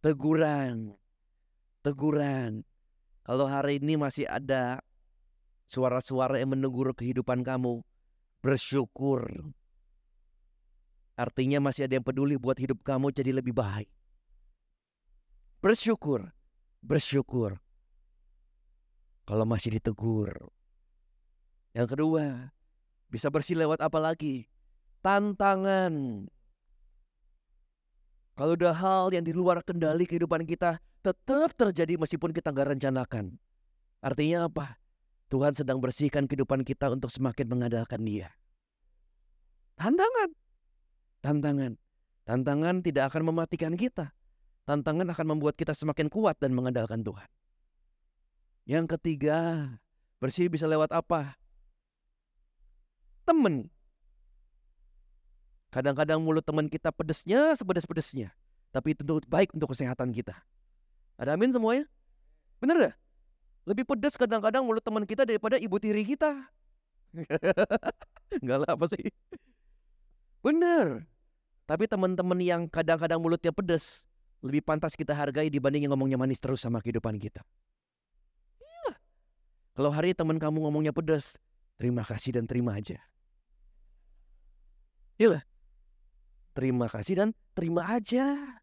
Teguran. 0.00 0.96
Teguran. 1.84 2.64
Kalau 3.20 3.44
hari 3.44 3.76
ini 3.84 4.00
masih 4.00 4.24
ada 4.24 4.80
suara-suara 5.68 6.40
yang 6.40 6.56
menegur 6.56 6.96
kehidupan 6.96 7.44
kamu, 7.44 7.84
bersyukur. 8.40 9.52
Artinya 11.20 11.60
masih 11.60 11.84
ada 11.84 12.00
yang 12.00 12.06
peduli 12.08 12.40
buat 12.40 12.56
hidup 12.56 12.80
kamu 12.80 13.12
jadi 13.12 13.36
lebih 13.36 13.52
baik. 13.52 13.92
Bersyukur, 15.60 16.32
bersyukur. 16.80 17.60
Kalau 19.28 19.44
masih 19.44 19.76
ditegur. 19.76 20.32
Yang 21.76 21.88
kedua, 21.92 22.56
bisa 23.12 23.28
bersih 23.28 23.60
lewat 23.60 23.84
apa 23.84 24.00
lagi? 24.00 24.48
Tantangan. 25.04 26.24
Kalau 28.40 28.56
ada 28.56 28.72
hal 28.72 29.12
yang 29.12 29.20
di 29.20 29.36
luar 29.36 29.60
kendali 29.60 30.08
kehidupan 30.08 30.48
kita 30.48 30.80
tetap 31.04 31.52
terjadi 31.52 32.00
meskipun 32.00 32.32
kita 32.32 32.48
nggak 32.48 32.72
rencanakan. 32.72 33.36
Artinya 34.00 34.48
apa? 34.48 34.80
Tuhan 35.28 35.52
sedang 35.52 35.76
bersihkan 35.76 36.24
kehidupan 36.24 36.64
kita 36.64 36.88
untuk 36.88 37.12
semakin 37.12 37.44
mengandalkan 37.52 38.00
dia. 38.00 38.32
Tantangan. 39.76 40.32
Tantangan. 41.20 41.72
Tantangan 42.24 42.80
tidak 42.80 43.12
akan 43.12 43.28
mematikan 43.28 43.76
kita. 43.76 44.08
Tantangan 44.64 45.12
akan 45.12 45.36
membuat 45.36 45.60
kita 45.60 45.76
semakin 45.76 46.08
kuat 46.08 46.40
dan 46.40 46.56
mengandalkan 46.56 47.04
Tuhan. 47.04 47.28
Yang 48.64 48.96
ketiga, 48.96 49.68
bersih 50.16 50.48
bisa 50.48 50.64
lewat 50.64 50.96
apa? 50.96 51.36
Temen. 53.28 53.68
Kadang-kadang 55.70 56.18
mulut 56.18 56.42
teman 56.42 56.66
kita 56.66 56.90
pedesnya 56.90 57.54
sepedes-pedesnya. 57.54 58.34
Tapi 58.74 58.94
itu 58.94 59.02
baik 59.26 59.54
untuk 59.54 59.70
kesehatan 59.70 60.10
kita. 60.10 60.34
Ada 61.14 61.38
amin 61.38 61.54
semuanya? 61.54 61.86
Bener 62.58 62.76
gak? 62.90 62.96
Lebih 63.70 63.84
pedas 63.86 64.18
kadang-kadang 64.18 64.66
mulut 64.66 64.82
teman 64.82 65.06
kita 65.06 65.22
daripada 65.22 65.54
ibu 65.58 65.78
tiri 65.78 66.02
kita. 66.02 66.50
Enggak 68.42 68.58
lah 68.66 68.70
apa 68.74 68.86
sih? 68.90 69.10
Bener. 70.42 71.06
Tapi 71.70 71.86
teman-teman 71.86 72.38
yang 72.42 72.66
kadang-kadang 72.66 73.22
mulutnya 73.22 73.54
pedas 73.54 74.10
lebih 74.40 74.64
pantas 74.64 74.96
kita 74.96 75.12
hargai 75.12 75.52
dibanding 75.52 75.86
yang 75.86 75.92
ngomongnya 75.94 76.16
manis 76.16 76.40
terus 76.40 76.64
sama 76.64 76.80
kehidupan 76.80 77.20
kita. 77.20 77.44
Iya. 78.58 78.96
Kalau 79.76 79.90
hari 79.92 80.16
teman 80.16 80.40
kamu 80.40 80.66
ngomongnya 80.66 80.90
pedas, 80.96 81.36
terima 81.76 82.02
kasih 82.02 82.40
dan 82.40 82.48
terima 82.48 82.74
aja. 82.74 82.98
Iya. 85.20 85.44
Terima 86.50 86.90
kasih 86.90 87.14
dan 87.14 87.28
terima 87.54 87.86
aja. 87.86 88.58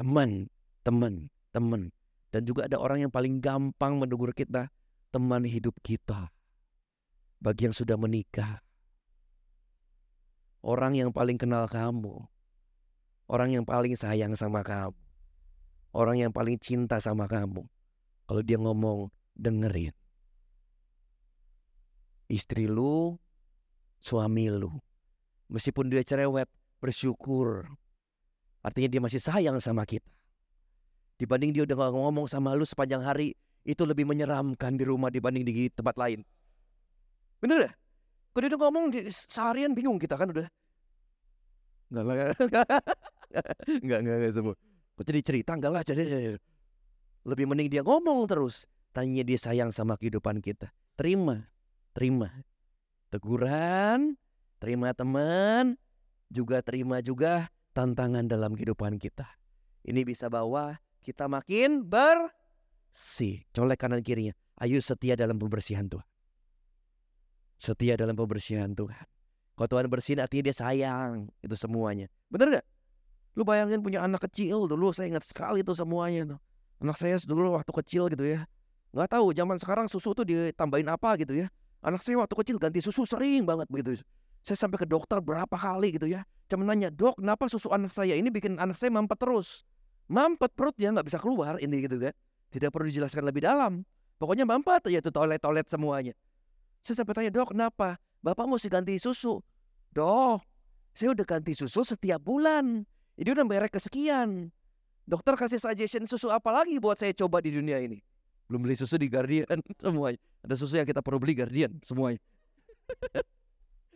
Teman, 0.00 0.48
teman, 0.80 1.28
teman. 1.52 1.92
Dan 2.32 2.48
juga 2.48 2.64
ada 2.64 2.80
orang 2.80 3.04
yang 3.04 3.12
paling 3.12 3.42
gampang 3.42 4.00
menegur 4.00 4.32
kita, 4.32 4.72
teman 5.12 5.44
hidup 5.44 5.76
kita. 5.84 6.32
Bagi 7.36 7.68
yang 7.68 7.76
sudah 7.76 8.00
menikah. 8.00 8.64
Orang 10.64 10.96
yang 10.96 11.12
paling 11.12 11.36
kenal 11.36 11.68
kamu. 11.68 12.24
Orang 13.28 13.52
yang 13.52 13.64
paling 13.68 13.96
sayang 13.96 14.32
sama 14.36 14.64
kamu. 14.64 14.96
Orang 15.90 16.16
yang 16.16 16.32
paling 16.32 16.56
cinta 16.56 16.96
sama 17.02 17.28
kamu. 17.28 17.66
Kalau 18.24 18.42
dia 18.46 18.56
ngomong, 18.56 19.10
dengerin. 19.36 19.92
Istri 22.30 22.70
lu, 22.70 23.18
suami 23.98 24.46
lu 24.48 24.78
Meskipun 25.50 25.90
dia 25.90 26.06
cerewet, 26.06 26.46
bersyukur. 26.78 27.66
Artinya 28.62 28.88
dia 28.88 29.02
masih 29.02 29.18
sayang 29.18 29.58
sama 29.58 29.82
kita. 29.82 30.06
Dibanding 31.18 31.52
dia 31.52 31.62
udah 31.66 31.90
ngomong 31.92 32.30
sama 32.30 32.54
lu 32.56 32.64
sepanjang 32.64 33.02
hari, 33.04 33.36
itu 33.66 33.82
lebih 33.84 34.08
menyeramkan 34.08 34.78
di 34.78 34.84
rumah 34.88 35.12
dibanding 35.12 35.44
di 35.44 35.68
tempat 35.68 35.98
lain. 36.00 36.24
Bener 37.42 37.68
ya? 37.68 37.70
Kalau 38.30 38.42
dia 38.46 38.50
udah 38.54 38.60
ngomong 38.62 38.84
seharian 39.10 39.74
bingung 39.74 39.98
kita 39.98 40.14
kan 40.14 40.30
udah. 40.30 40.46
Enggak 41.90 42.04
lah. 42.06 42.14
enggak, 43.82 43.98
enggak, 44.00 44.16
enggak 44.16 44.32
semua. 44.32 44.54
Kok 44.94 45.04
jadi 45.04 45.20
cerita 45.20 45.50
enggak 45.58 45.72
lah. 45.74 45.82
Jadi 45.82 46.02
lebih 47.26 47.44
mending 47.50 47.68
dia 47.68 47.82
ngomong 47.82 48.24
terus. 48.30 48.70
Tanya 48.94 49.22
dia 49.26 49.38
sayang 49.38 49.74
sama 49.74 49.98
kehidupan 49.98 50.38
kita. 50.38 50.70
Terima. 50.94 51.42
Terima. 51.90 52.30
Teguran, 53.10 54.14
Terima 54.60 54.92
teman, 54.92 55.80
juga 56.28 56.60
terima 56.60 57.00
juga 57.00 57.48
tantangan 57.72 58.28
dalam 58.28 58.52
kehidupan 58.52 59.00
kita. 59.00 59.24
Ini 59.80 60.04
bisa 60.04 60.28
bawa 60.28 60.76
kita 61.00 61.26
makin 61.32 61.80
bersih. 61.80 63.40
Colek 63.56 63.80
kanan 63.80 64.04
kirinya. 64.04 64.36
Ayo 64.60 64.84
setia 64.84 65.16
dalam 65.16 65.40
pembersihan 65.40 65.88
Tuhan. 65.88 66.04
Setia 67.56 67.96
dalam 67.96 68.12
pembersihan 68.12 68.68
Tuhan. 68.76 69.08
Kalau 69.56 69.68
Tuhan 69.68 69.88
bersihin 69.88 70.20
artinya 70.20 70.52
dia 70.52 70.56
sayang. 70.56 71.32
Itu 71.40 71.56
semuanya. 71.56 72.12
Bener 72.28 72.60
gak? 72.60 72.66
Lu 73.36 73.48
bayangin 73.48 73.80
punya 73.80 74.04
anak 74.04 74.28
kecil 74.28 74.68
dulu. 74.68 74.92
Saya 74.92 75.08
ingat 75.08 75.24
sekali 75.24 75.64
itu 75.64 75.72
semuanya. 75.72 76.36
Tuh. 76.36 76.40
Anak 76.84 77.00
saya 77.00 77.16
dulu 77.24 77.56
waktu 77.56 77.72
kecil 77.80 78.12
gitu 78.12 78.24
ya. 78.24 78.44
Gak 78.92 79.16
tahu 79.16 79.32
zaman 79.32 79.56
sekarang 79.56 79.88
susu 79.88 80.12
tuh 80.12 80.28
ditambahin 80.28 80.88
apa 80.92 81.16
gitu 81.16 81.32
ya. 81.32 81.48
Anak 81.80 82.04
saya 82.04 82.20
waktu 82.20 82.36
kecil 82.36 82.56
ganti 82.60 82.84
susu 82.84 83.08
sering 83.08 83.48
banget 83.48 83.68
begitu. 83.72 84.04
Saya 84.40 84.56
sampai 84.56 84.80
ke 84.80 84.86
dokter 84.88 85.20
berapa 85.20 85.52
kali 85.52 85.96
gitu 85.96 86.08
ya. 86.08 86.24
Cuma 86.50 86.66
nanya, 86.66 86.90
dok 86.90 87.20
kenapa 87.20 87.46
susu 87.46 87.70
anak 87.70 87.94
saya 87.94 88.18
ini 88.18 88.26
bikin 88.32 88.58
anak 88.58 88.74
saya 88.74 88.90
mampet 88.90 89.20
terus? 89.20 89.62
Mampet 90.10 90.50
perutnya 90.56 90.90
nggak 90.90 91.06
bisa 91.06 91.18
keluar 91.22 91.60
ini 91.62 91.86
gitu 91.86 92.02
kan. 92.02 92.14
Tidak 92.50 92.74
perlu 92.74 92.90
dijelaskan 92.90 93.22
lebih 93.22 93.46
dalam. 93.46 93.86
Pokoknya 94.18 94.42
mampet 94.42 94.90
ya 94.90 94.98
itu 94.98 95.14
toilet-toilet 95.14 95.70
semuanya. 95.70 96.14
Saya 96.82 97.04
sampai 97.04 97.14
tanya, 97.14 97.30
dok 97.30 97.54
kenapa? 97.54 98.00
Bapak 98.20 98.44
mesti 98.50 98.66
ganti 98.66 98.98
susu. 98.98 99.38
Dok, 99.94 100.42
saya 100.92 101.14
udah 101.14 101.24
ganti 101.24 101.54
susu 101.54 101.86
setiap 101.86 102.20
bulan. 102.20 102.82
Ini 103.20 103.28
udah 103.30 103.44
bayar 103.46 103.70
kesekian. 103.70 104.50
Dokter 105.06 105.34
kasih 105.38 105.62
suggestion 105.62 106.04
susu 106.08 106.28
apa 106.32 106.50
lagi 106.50 106.76
buat 106.82 106.98
saya 106.98 107.14
coba 107.14 107.38
di 107.38 107.54
dunia 107.54 107.78
ini? 107.78 108.02
Belum 108.50 108.66
beli 108.66 108.74
susu 108.74 108.98
di 108.98 109.06
Guardian 109.06 109.62
semuanya. 109.84 110.18
Ada 110.42 110.54
susu 110.58 110.74
yang 110.74 110.88
kita 110.88 111.04
perlu 111.04 111.22
beli 111.22 111.38
Guardian 111.38 111.78
semuanya. 111.86 112.18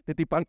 titipan. 0.04 0.44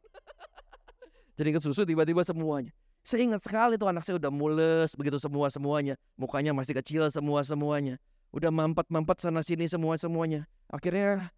Jadi 1.38 1.50
ke 1.52 1.60
susu 1.60 1.84
tiba-tiba 1.84 2.24
semuanya. 2.24 2.72
Saya 3.06 3.22
ingat 3.22 3.46
sekali 3.46 3.78
tuh 3.78 3.86
anak 3.86 4.02
saya 4.02 4.18
udah 4.18 4.34
mules 4.34 4.98
begitu 4.98 5.22
semua 5.22 5.52
semuanya. 5.52 5.94
Mukanya 6.18 6.56
masih 6.58 6.74
kecil 6.82 7.06
semua 7.14 7.46
semuanya. 7.46 8.02
Udah 8.34 8.50
mampet-mampet 8.50 9.22
sana 9.22 9.46
sini 9.46 9.70
semua 9.70 9.94
semuanya. 10.00 10.50
Akhirnya 10.72 11.30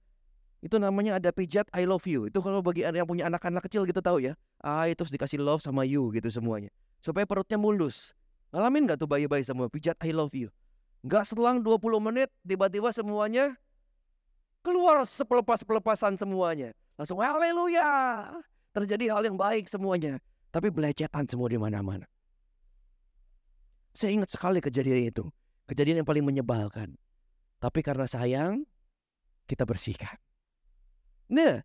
itu 0.63 0.79
namanya 0.79 1.19
ada 1.19 1.29
pijat 1.29 1.67
I 1.75 1.83
love 1.83 2.07
you. 2.07 2.25
Itu 2.31 2.39
kalau 2.39 2.63
bagi 2.63 2.87
yang 2.87 3.05
punya 3.05 3.27
anak-anak 3.27 3.67
kecil 3.67 3.83
gitu 3.83 3.99
tahu 3.99 4.23
ya. 4.23 4.33
Ah 4.63 4.87
itu 4.87 5.03
dikasih 5.05 5.43
love 5.43 5.59
sama 5.59 5.83
you 5.83 6.07
gitu 6.15 6.31
semuanya. 6.31 6.71
Supaya 7.03 7.27
perutnya 7.27 7.59
mulus. 7.59 8.15
Ngalamin 8.55 8.87
gak 8.87 9.03
tuh 9.03 9.09
bayi-bayi 9.11 9.43
semua 9.43 9.67
pijat 9.67 9.99
I 10.01 10.15
love 10.15 10.31
you? 10.31 10.49
Gak 11.03 11.27
selang 11.27 11.59
20 11.61 11.77
menit 11.99 12.31
tiba-tiba 12.47 12.89
semuanya 12.95 13.59
keluar 14.63 15.03
sepelepas-pelepasan 15.03 16.15
semuanya. 16.15 16.71
Langsung 16.97 17.21
haleluya. 17.21 17.89
Terjadi 18.73 19.13
hal 19.13 19.23
yang 19.29 19.37
baik 19.37 19.69
semuanya. 19.69 20.17
Tapi 20.49 20.73
belecetan 20.73 21.29
semua 21.29 21.47
di 21.47 21.61
mana-mana. 21.61 22.09
Saya 23.93 24.13
ingat 24.17 24.33
sekali 24.33 24.57
kejadian 24.61 25.13
itu. 25.13 25.25
Kejadian 25.69 26.01
yang 26.01 26.07
paling 26.09 26.25
menyebalkan. 26.25 26.97
Tapi 27.61 27.81
karena 27.81 28.05
sayang, 28.05 28.65
kita 29.49 29.65
bersihkan. 29.65 30.17
Nah, 31.33 31.61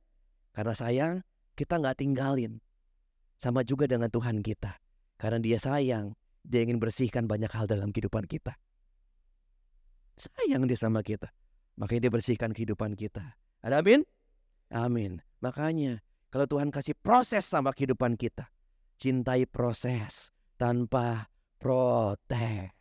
karena 0.52 0.74
sayang, 0.76 1.14
kita 1.56 1.76
nggak 1.80 2.00
tinggalin. 2.00 2.60
Sama 3.36 3.64
juga 3.64 3.88
dengan 3.88 4.08
Tuhan 4.08 4.40
kita. 4.40 4.80
Karena 5.20 5.38
dia 5.40 5.60
sayang, 5.60 6.16
dia 6.44 6.64
ingin 6.64 6.80
bersihkan 6.80 7.28
banyak 7.28 7.52
hal 7.52 7.68
dalam 7.68 7.92
kehidupan 7.92 8.24
kita. 8.24 8.56
Sayang 10.16 10.68
dia 10.68 10.76
sama 10.76 11.00
kita. 11.00 11.30
Makanya 11.76 12.08
dia 12.08 12.12
bersihkan 12.12 12.52
kehidupan 12.52 12.96
kita. 12.96 13.36
Ada 13.64 13.80
amin? 13.80 14.04
Amin. 14.72 15.20
Makanya 15.44 16.00
kalau 16.32 16.48
Tuhan 16.48 16.72
kasih 16.72 16.96
proses 16.96 17.44
sama 17.44 17.76
kehidupan 17.76 18.16
kita, 18.16 18.48
cintai 18.96 19.44
proses 19.44 20.32
tanpa 20.56 21.28
protes. 21.60 22.72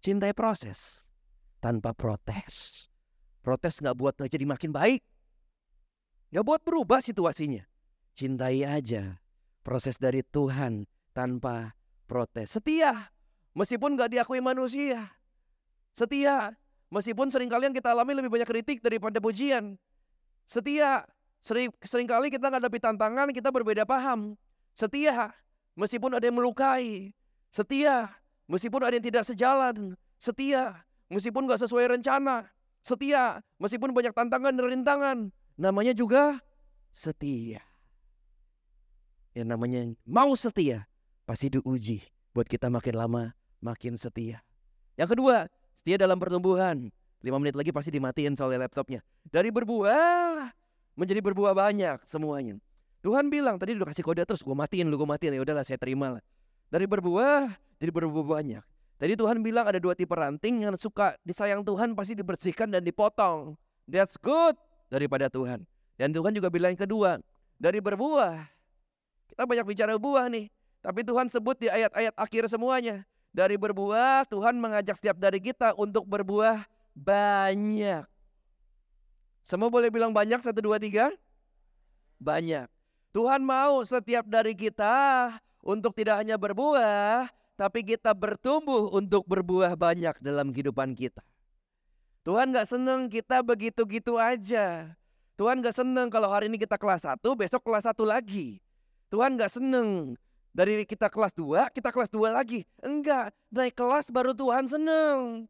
Cintai 0.00 0.32
proses 0.32 1.04
tanpa 1.60 1.92
protes. 1.92 2.86
Protes 3.44 3.84
nggak 3.84 3.96
buat 4.00 4.14
jadi 4.16 4.48
makin 4.48 4.72
baik. 4.72 5.04
Nggak 6.32 6.44
buat 6.48 6.60
berubah 6.64 7.04
situasinya. 7.04 7.68
Cintai 8.16 8.64
aja 8.64 9.20
proses 9.60 10.00
dari 10.00 10.24
Tuhan 10.24 10.88
tanpa 11.12 11.76
protes. 12.08 12.56
Setia 12.56 13.12
meskipun 13.52 13.92
nggak 13.92 14.16
diakui 14.16 14.40
manusia. 14.40 15.12
Setia 15.92 16.56
Meskipun 16.88 17.28
sering 17.28 17.52
kali 17.52 17.68
yang 17.68 17.76
kita 17.76 17.92
alami 17.92 18.16
lebih 18.16 18.32
banyak 18.32 18.48
kritik 18.48 18.80
daripada 18.80 19.20
pujian. 19.20 19.76
Setia, 20.48 21.04
sering 21.44 21.68
sering 21.84 22.08
kali 22.08 22.32
kita 22.32 22.48
nggak 22.48 22.64
tantangan, 22.80 23.28
kita 23.28 23.52
berbeda 23.52 23.84
paham. 23.84 24.40
Setia, 24.72 25.36
meskipun 25.76 26.16
ada 26.16 26.24
yang 26.24 26.40
melukai. 26.40 27.12
Setia, 27.52 28.08
meskipun 28.48 28.80
ada 28.80 28.96
yang 28.96 29.04
tidak 29.04 29.28
sejalan. 29.28 29.92
Setia, 30.16 30.80
meskipun 31.12 31.44
nggak 31.44 31.60
sesuai 31.68 32.00
rencana. 32.00 32.48
Setia, 32.80 33.44
meskipun 33.60 33.92
banyak 33.92 34.16
tantangan 34.16 34.56
dan 34.56 34.64
rintangan. 34.64 35.18
Namanya 35.60 35.92
juga 35.92 36.40
setia. 36.94 37.60
yang 39.36 39.54
namanya 39.54 39.94
mau 40.02 40.34
setia 40.34 40.90
pasti 41.22 41.46
diuji 41.46 42.02
buat 42.34 42.50
kita 42.50 42.66
makin 42.72 42.94
lama 42.96 43.22
makin 43.62 43.94
setia. 43.94 44.42
Yang 44.98 45.14
kedua, 45.14 45.46
setia 45.78 45.96
dalam 45.96 46.18
pertumbuhan. 46.18 46.90
Lima 47.22 47.38
menit 47.38 47.54
lagi 47.54 47.70
pasti 47.70 47.94
dimatiin 47.94 48.34
soalnya 48.34 48.66
laptopnya. 48.66 49.02
Dari 49.26 49.50
berbuah 49.50 50.50
menjadi 50.98 51.22
berbuah 51.22 51.54
banyak 51.54 52.02
semuanya. 52.06 52.58
Tuhan 53.02 53.30
bilang 53.30 53.56
tadi 53.62 53.78
udah 53.78 53.86
kasih 53.94 54.02
kode 54.02 54.22
terus 54.26 54.42
gue 54.42 54.54
matiin 54.54 54.90
lu 54.90 54.98
gue 54.98 55.06
matiin 55.06 55.38
ya 55.38 55.42
udahlah 55.42 55.62
saya 55.62 55.78
terima 55.78 56.18
lah. 56.18 56.22
Dari 56.70 56.86
berbuah 56.86 57.54
jadi 57.78 57.90
berbuah 57.94 58.26
banyak. 58.26 58.62
Tadi 58.98 59.14
Tuhan 59.14 59.38
bilang 59.46 59.70
ada 59.70 59.78
dua 59.78 59.94
tipe 59.94 60.10
ranting 60.10 60.66
yang 60.66 60.74
suka 60.74 61.14
disayang 61.22 61.62
Tuhan 61.62 61.94
pasti 61.94 62.18
dibersihkan 62.18 62.66
dan 62.74 62.82
dipotong. 62.82 63.54
That's 63.86 64.18
good 64.18 64.58
daripada 64.90 65.30
Tuhan. 65.30 65.62
Dan 65.94 66.10
Tuhan 66.10 66.34
juga 66.34 66.50
bilang 66.50 66.74
yang 66.74 66.82
kedua, 66.82 67.22
dari 67.58 67.78
berbuah. 67.78 68.42
Kita 69.30 69.46
banyak 69.46 69.66
bicara 69.66 69.94
buah 69.98 70.26
nih. 70.26 70.50
Tapi 70.82 71.02
Tuhan 71.06 71.26
sebut 71.30 71.58
di 71.58 71.70
ayat-ayat 71.70 72.14
akhir 72.14 72.50
semuanya. 72.50 73.06
Dari 73.38 73.54
berbuah, 73.54 74.26
Tuhan 74.26 74.58
mengajak 74.58 74.98
setiap 74.98 75.14
dari 75.14 75.38
kita 75.38 75.70
untuk 75.78 76.02
berbuah 76.10 76.66
banyak. 76.90 78.02
Semua 79.46 79.70
boleh 79.70 79.94
bilang 79.94 80.10
banyak, 80.10 80.42
satu, 80.42 80.58
dua, 80.58 80.82
tiga? 80.82 81.14
Banyak. 82.18 82.66
Tuhan 83.14 83.46
mau 83.46 83.86
setiap 83.86 84.26
dari 84.26 84.58
kita 84.58 85.30
untuk 85.62 85.94
tidak 85.94 86.18
hanya 86.18 86.34
berbuah, 86.34 87.30
tapi 87.54 87.86
kita 87.86 88.10
bertumbuh 88.10 88.90
untuk 88.90 89.22
berbuah 89.30 89.78
banyak 89.78 90.18
dalam 90.18 90.50
kehidupan 90.50 90.98
kita. 90.98 91.22
Tuhan 92.26 92.50
gak 92.50 92.66
seneng 92.74 93.06
kita 93.06 93.46
begitu-gitu 93.46 94.18
aja. 94.18 94.98
Tuhan 95.38 95.62
gak 95.62 95.78
seneng 95.78 96.10
kalau 96.10 96.26
hari 96.26 96.50
ini 96.50 96.58
kita 96.58 96.74
kelas 96.74 97.06
1, 97.06 97.22
besok 97.38 97.62
kelas 97.62 97.86
1 97.86 98.02
lagi. 98.02 98.58
Tuhan 99.14 99.38
gak 99.38 99.62
seneng 99.62 100.18
dari 100.58 100.82
kita 100.82 101.06
kelas 101.06 101.30
2, 101.38 101.70
kita 101.70 101.94
kelas 101.94 102.10
2 102.10 102.34
lagi. 102.34 102.66
Enggak, 102.82 103.30
naik 103.54 103.78
kelas 103.78 104.10
baru 104.10 104.34
Tuhan 104.34 104.66
seneng. 104.66 105.46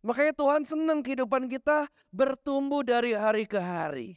Makanya 0.00 0.32
Tuhan 0.32 0.64
seneng 0.64 1.04
kehidupan 1.04 1.44
kita 1.52 1.84
bertumbuh 2.08 2.80
dari 2.80 3.12
hari 3.12 3.44
ke 3.44 3.60
hari. 3.60 4.16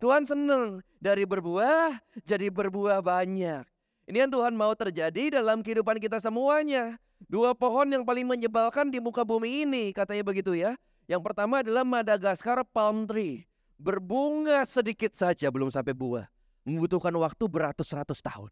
Tuhan 0.00 0.24
seneng 0.24 0.80
dari 0.96 1.28
berbuah 1.28 2.00
jadi 2.24 2.48
berbuah 2.48 3.04
banyak. 3.04 3.68
Ini 4.08 4.24
yang 4.24 4.32
Tuhan 4.32 4.56
mau 4.56 4.72
terjadi 4.72 5.36
dalam 5.36 5.60
kehidupan 5.60 6.00
kita 6.00 6.24
semuanya. 6.24 6.96
Dua 7.28 7.52
pohon 7.52 7.84
yang 7.92 8.04
paling 8.08 8.24
menyebalkan 8.24 8.88
di 8.88 8.96
muka 8.96 9.28
bumi 9.28 9.68
ini, 9.68 9.92
katanya 9.92 10.24
begitu 10.24 10.56
ya. 10.56 10.72
Yang 11.04 11.20
pertama 11.20 11.60
adalah 11.60 11.84
Madagaskar 11.84 12.64
palm 12.72 13.04
tree. 13.04 13.44
Berbunga 13.76 14.64
sedikit 14.64 15.12
saja 15.12 15.52
belum 15.52 15.68
sampai 15.68 15.92
buah. 15.92 16.32
Membutuhkan 16.64 17.12
waktu 17.12 17.44
beratus-ratus 17.44 18.24
tahun. 18.24 18.48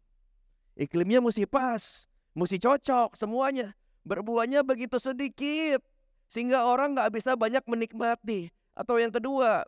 Iklimnya 0.73 1.21
mesti 1.21 1.45
pas, 1.45 2.09
mesti 2.33 2.57
cocok 2.57 3.13
semuanya. 3.13 3.77
Berbuahnya 4.03 4.65
begitu 4.65 4.97
sedikit. 4.99 5.79
Sehingga 6.27 6.65
orang 6.65 6.97
nggak 6.97 7.13
bisa 7.13 7.37
banyak 7.37 7.61
menikmati. 7.69 8.49
Atau 8.73 8.97
yang 8.97 9.13
kedua, 9.13 9.63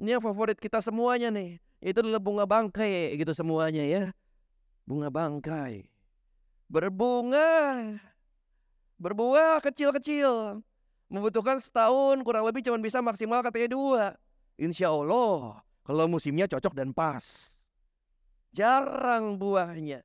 ini 0.00 0.16
yang 0.16 0.24
favorit 0.24 0.56
kita 0.56 0.80
semuanya 0.80 1.28
nih. 1.28 1.60
Itu 1.84 2.00
adalah 2.00 2.22
bunga 2.22 2.44
bangkai 2.48 3.12
gitu 3.20 3.36
semuanya 3.36 3.84
ya 3.84 4.04
bunga 4.86 5.08
bangkai. 5.08 5.86
Berbunga. 6.66 7.50
Berbuah 8.98 9.60
kecil-kecil. 9.62 10.62
Membutuhkan 11.12 11.60
setahun 11.60 12.24
kurang 12.24 12.48
lebih 12.48 12.64
cuma 12.64 12.80
bisa 12.80 13.04
maksimal 13.04 13.44
katanya 13.44 13.68
dua. 13.72 14.04
Insya 14.56 14.88
Allah 14.88 15.60
kalau 15.84 16.04
musimnya 16.08 16.48
cocok 16.48 16.72
dan 16.72 16.90
pas. 16.96 17.52
Jarang 18.52 19.36
buahnya. 19.36 20.04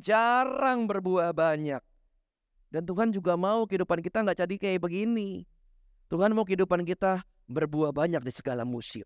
Jarang 0.00 0.88
berbuah 0.88 1.36
banyak. 1.36 1.84
Dan 2.72 2.82
Tuhan 2.88 3.12
juga 3.12 3.36
mau 3.36 3.68
kehidupan 3.68 4.00
kita 4.00 4.24
nggak 4.24 4.38
jadi 4.46 4.54
kayak 4.56 4.80
begini. 4.80 5.44
Tuhan 6.08 6.32
mau 6.32 6.48
kehidupan 6.48 6.88
kita 6.88 7.20
berbuah 7.44 7.92
banyak 7.92 8.24
di 8.24 8.32
segala 8.32 8.64
musim. 8.64 9.04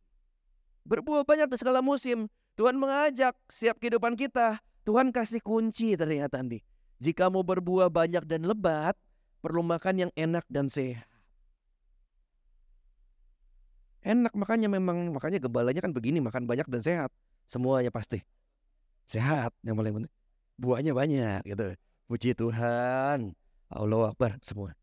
Berbuah 0.87 1.27
banyak 1.27 1.51
di 1.51 1.57
segala 1.59 1.83
musim. 1.83 2.31
Tuhan 2.55 2.79
mengajak 2.79 3.35
siap 3.51 3.83
kehidupan 3.83 4.15
kita 4.15 4.63
Tuhan 4.85 5.11
kasih 5.11 5.41
kunci 5.41 5.97
ternyata 5.97 6.45
nih. 6.45 6.61
Jika 7.01 7.33
mau 7.33 7.41
berbuah 7.41 7.89
banyak 7.89 8.29
dan 8.29 8.45
lebat, 8.45 8.95
perlu 9.41 9.65
makan 9.65 10.09
yang 10.09 10.13
enak 10.13 10.45
dan 10.53 10.69
sehat. 10.69 11.09
Enak 14.05 14.37
makanya 14.37 14.69
memang 14.69 15.17
makanya 15.17 15.41
gembalanya 15.41 15.81
kan 15.81 15.97
begini 15.97 16.21
makan 16.21 16.45
banyak 16.45 16.69
dan 16.69 16.85
sehat. 16.85 17.11
Semuanya 17.49 17.89
pasti 17.89 18.21
sehat 19.09 19.57
yang 19.65 19.81
paling 19.81 20.05
penting. 20.05 20.13
Buahnya 20.55 20.95
banyak 20.95 21.43
gitu. 21.47 21.75
Puji 22.07 22.31
Tuhan. 22.37 23.35
Allah 23.73 24.15
Akbar 24.15 24.39
semua. 24.45 24.77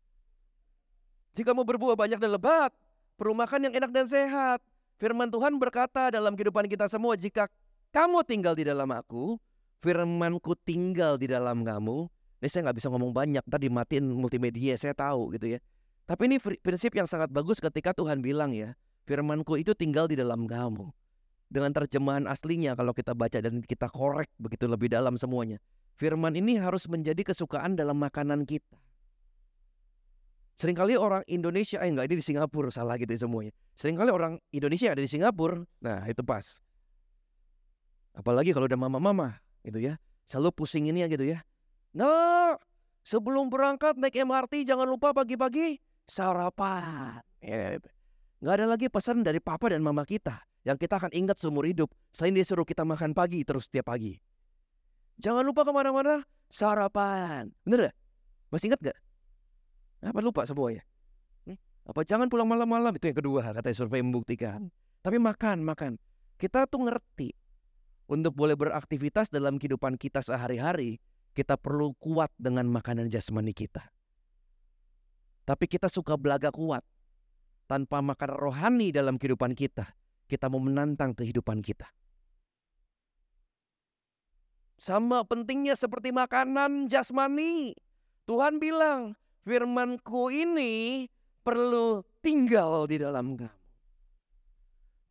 Jika 1.32 1.56
mau 1.56 1.64
berbuah 1.64 1.96
banyak 1.96 2.20
dan 2.20 2.36
lebat, 2.36 2.76
perlu 3.16 3.32
makan 3.32 3.70
yang 3.70 3.74
enak 3.80 3.88
dan 3.88 4.04
sehat. 4.04 4.60
Firman 5.00 5.32
Tuhan 5.32 5.56
berkata 5.56 6.12
dalam 6.12 6.36
kehidupan 6.36 6.68
kita 6.68 6.86
semua, 6.92 7.16
jika 7.16 7.48
kamu 7.88 8.20
tinggal 8.22 8.52
di 8.52 8.68
dalam 8.68 8.86
aku, 8.92 9.40
firmanku 9.80 10.52
tinggal 10.60 11.16
di 11.16 11.26
dalam 11.26 11.64
kamu. 11.64 12.06
Ini 12.42 12.48
saya 12.52 12.68
nggak 12.68 12.76
bisa 12.78 12.88
ngomong 12.92 13.10
banyak, 13.14 13.42
tadi 13.48 13.72
matiin 13.72 14.06
multimedia, 14.12 14.76
saya 14.76 14.92
tahu 14.92 15.32
gitu 15.34 15.56
ya. 15.56 15.58
Tapi 16.04 16.26
ini 16.28 16.36
prinsip 16.38 16.92
yang 16.92 17.08
sangat 17.08 17.32
bagus 17.32 17.62
ketika 17.62 17.94
Tuhan 17.96 18.20
bilang 18.20 18.52
ya, 18.52 18.76
firmanku 19.08 19.56
itu 19.56 19.72
tinggal 19.72 20.10
di 20.10 20.18
dalam 20.18 20.44
kamu. 20.44 20.90
Dengan 21.52 21.68
terjemahan 21.76 22.24
aslinya 22.24 22.72
kalau 22.72 22.96
kita 22.96 23.12
baca 23.12 23.36
dan 23.36 23.60
kita 23.60 23.92
korek 23.92 24.32
begitu 24.40 24.64
lebih 24.64 24.88
dalam 24.88 25.20
semuanya. 25.20 25.60
Firman 26.00 26.32
ini 26.32 26.56
harus 26.56 26.88
menjadi 26.88 27.20
kesukaan 27.28 27.76
dalam 27.76 28.00
makanan 28.00 28.48
kita. 28.48 28.80
Seringkali 30.56 30.96
orang 30.96 31.20
Indonesia, 31.28 31.76
eh 31.84 31.92
enggak 31.92 32.08
ini 32.08 32.16
di 32.16 32.24
Singapura 32.24 32.72
salah 32.72 32.96
gitu 32.96 33.12
semuanya. 33.12 33.52
Seringkali 33.76 34.08
orang 34.08 34.40
Indonesia 34.48 34.96
ada 34.96 35.04
di 35.04 35.10
Singapura, 35.12 35.60
nah 35.84 36.00
itu 36.08 36.24
pas. 36.24 36.64
Apalagi 38.16 38.56
kalau 38.56 38.64
udah 38.64 38.80
mama-mama, 38.80 39.36
gitu 39.60 39.76
ya. 39.76 40.00
Selalu 40.24 40.56
pusing 40.56 40.88
ini 40.88 41.04
ya 41.04 41.08
gitu 41.12 41.36
ya. 41.36 41.44
Nah, 41.92 42.56
sebelum 43.04 43.52
berangkat 43.52 44.00
naik 44.00 44.16
MRT 44.24 44.64
jangan 44.64 44.88
lupa 44.88 45.12
pagi-pagi 45.12 45.76
sarapan. 46.08 47.20
Ya, 47.44 47.76
gitu. 47.76 47.88
Nggak 48.40 48.54
ada 48.56 48.66
lagi 48.72 48.86
pesan 48.88 49.20
dari 49.20 49.40
papa 49.40 49.68
dan 49.68 49.84
mama 49.84 50.08
kita 50.08 50.40
yang 50.62 50.78
kita 50.78 50.98
akan 50.98 51.10
ingat 51.10 51.38
seumur 51.38 51.66
hidup. 51.66 51.90
Selain 52.14 52.34
dia 52.34 52.46
suruh 52.46 52.66
kita 52.66 52.86
makan 52.86 53.14
pagi 53.14 53.42
terus 53.42 53.66
setiap 53.66 53.90
pagi. 53.90 54.18
Jangan 55.18 55.42
lupa 55.42 55.66
ke 55.66 55.72
mana-mana 55.74 56.22
sarapan. 56.50 57.50
Bener 57.66 57.90
gak? 57.90 57.96
Masih 58.50 58.70
ingat 58.70 58.80
gak? 58.92 58.98
Apa 60.02 60.18
lupa 60.22 60.42
semua 60.46 60.74
ya? 60.74 60.82
Hmm? 61.46 61.58
Apa 61.86 62.02
jangan 62.06 62.26
pulang 62.26 62.46
malam-malam 62.46 62.94
itu 62.94 63.10
yang 63.10 63.18
kedua 63.18 63.54
katanya 63.54 63.76
survei 63.76 64.02
membuktikan. 64.02 64.70
Tapi 65.02 65.18
makan, 65.18 65.66
makan. 65.66 65.98
Kita 66.38 66.66
tuh 66.66 66.86
ngerti 66.86 67.34
untuk 68.10 68.34
boleh 68.34 68.54
beraktivitas 68.58 69.30
dalam 69.30 69.58
kehidupan 69.58 69.98
kita 69.98 70.22
sehari-hari, 70.22 70.98
kita 71.32 71.58
perlu 71.58 71.94
kuat 71.98 72.30
dengan 72.38 72.66
makanan 72.70 73.08
jasmani 73.10 73.54
kita. 73.54 73.82
Tapi 75.42 75.66
kita 75.66 75.90
suka 75.90 76.14
belaga 76.14 76.54
kuat. 76.54 76.86
Tanpa 77.66 78.04
makan 78.04 78.36
rohani 78.36 78.92
dalam 78.92 79.16
kehidupan 79.16 79.56
kita, 79.56 79.88
kita 80.32 80.48
mau 80.48 80.64
menantang 80.64 81.12
kehidupan 81.12 81.60
kita. 81.60 81.84
Sama 84.80 85.22
pentingnya 85.28 85.76
seperti 85.76 86.10
makanan 86.10 86.88
jasmani. 86.88 87.76
Tuhan 88.24 88.56
bilang, 88.56 89.12
firmanku 89.44 90.32
ini 90.32 91.06
perlu 91.44 92.00
tinggal 92.24 92.88
di 92.88 92.96
dalam 92.96 93.36
kamu. 93.36 93.60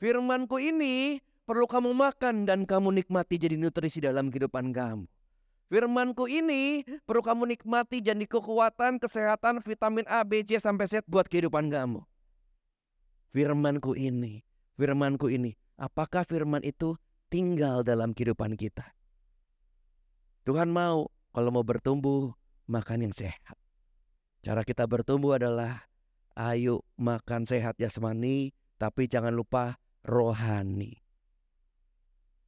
Firmanku 0.01 0.57
ini 0.57 1.21
perlu 1.45 1.69
kamu 1.69 1.93
makan 1.93 2.49
dan 2.49 2.65
kamu 2.65 2.89
nikmati 2.99 3.37
jadi 3.37 3.53
nutrisi 3.53 4.01
dalam 4.01 4.33
kehidupan 4.33 4.73
kamu. 4.73 5.05
Firmanku 5.71 6.27
ini 6.27 6.83
perlu 7.07 7.23
kamu 7.23 7.55
nikmati 7.55 8.03
jadi 8.03 8.27
kekuatan, 8.27 8.99
kesehatan, 8.99 9.63
vitamin 9.63 10.03
A, 10.09 10.25
B, 10.27 10.43
C 10.43 10.59
sampai 10.59 10.83
Z 10.89 11.07
buat 11.07 11.31
kehidupan 11.31 11.71
kamu. 11.71 12.03
Firmanku 13.31 13.95
ini, 13.95 14.43
firmanku 14.81 15.29
ini, 15.29 15.53
apakah 15.77 16.25
firman 16.25 16.65
itu 16.65 16.97
tinggal 17.29 17.85
dalam 17.85 18.17
kehidupan 18.17 18.57
kita? 18.57 18.97
Tuhan 20.41 20.73
mau 20.73 21.05
kalau 21.29 21.53
mau 21.53 21.61
bertumbuh 21.61 22.33
makan 22.65 23.05
yang 23.05 23.13
sehat. 23.13 23.53
Cara 24.41 24.65
kita 24.65 24.89
bertumbuh 24.89 25.37
adalah 25.37 25.85
ayo 26.33 26.81
makan 26.97 27.45
sehat 27.45 27.77
jasmani 27.77 28.57
tapi 28.81 29.05
jangan 29.05 29.37
lupa 29.37 29.77
rohani. 30.01 30.97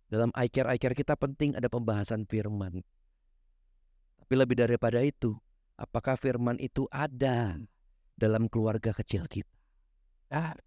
Dalam 0.09 0.33
iCare-iCare 0.33 0.97
kita 0.97 1.13
penting 1.13 1.53
ada 1.53 1.69
pembahasan 1.69 2.25
firman. 2.25 2.81
Tapi 4.17 4.33
lebih 4.33 4.57
daripada 4.57 5.05
itu, 5.05 5.37
apakah 5.77 6.17
firman 6.17 6.57
itu 6.57 6.89
ada 6.89 7.61
dalam 8.17 8.49
keluarga 8.49 8.89
kecil 8.89 9.29
kita? 9.29 9.53
Ah. 10.33 10.57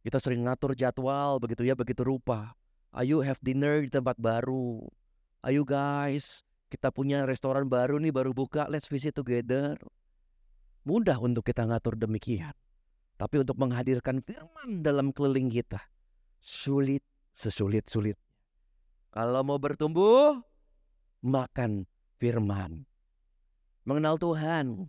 Kita 0.00 0.16
sering 0.16 0.48
ngatur 0.48 0.72
jadwal 0.72 1.36
begitu 1.36 1.64
ya, 1.64 1.76
begitu 1.76 2.00
rupa. 2.00 2.56
Ayo 2.90 3.20
have 3.20 3.38
dinner 3.44 3.84
di 3.84 3.92
tempat 3.92 4.16
baru. 4.16 4.82
Ayo 5.44 5.62
guys, 5.62 6.42
kita 6.72 6.88
punya 6.90 7.28
restoran 7.28 7.68
baru 7.68 8.00
nih 8.00 8.14
baru 8.14 8.32
buka, 8.32 8.66
let's 8.70 8.88
visit 8.88 9.12
together. 9.12 9.76
Mudah 10.88 11.20
untuk 11.20 11.44
kita 11.44 11.68
ngatur 11.68 12.00
demikian. 12.00 12.56
Tapi 13.20 13.44
untuk 13.44 13.60
menghadirkan 13.60 14.24
firman 14.24 14.80
dalam 14.80 15.12
keliling 15.12 15.52
kita, 15.52 15.76
sulit 16.40 17.04
sesulit-sulit. 17.36 18.16
Kalau 19.12 19.44
mau 19.44 19.60
bertumbuh, 19.60 20.40
makan 21.20 21.84
firman. 22.16 22.88
Mengenal 23.84 24.16
Tuhan 24.16 24.88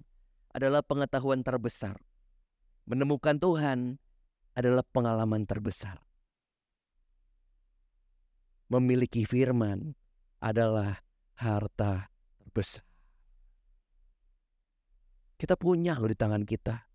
adalah 0.55 0.79
pengetahuan 0.79 1.43
terbesar. 1.43 1.99
Menemukan 2.87 3.35
Tuhan 3.35 3.99
adalah 4.55 4.83
pengalaman 4.83 5.47
terbesar. 5.47 5.99
Memiliki 8.71 9.27
firman 9.27 9.95
adalah 10.39 11.03
harta 11.35 12.07
terbesar. 12.39 12.87
Kita 15.35 15.57
punya 15.57 15.97
loh 15.97 16.07
di 16.07 16.15
tangan 16.15 16.45
kita. 16.45 16.85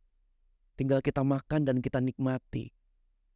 Tinggal 0.79 1.03
kita 1.03 1.27
makan 1.27 1.67
dan 1.67 1.83
kita 1.83 1.99
nikmati. 1.99 2.71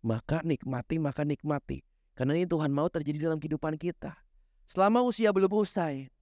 Maka 0.06 0.40
nikmati, 0.46 0.96
maka 1.02 1.26
nikmati. 1.26 1.82
Karena 2.14 2.36
ini 2.36 2.46
Tuhan 2.46 2.70
mau 2.70 2.86
terjadi 2.86 3.28
dalam 3.28 3.42
kehidupan 3.42 3.74
kita. 3.74 4.14
Selama 4.70 5.02
usia 5.02 5.34
belum 5.34 5.50
usai. 5.50 6.12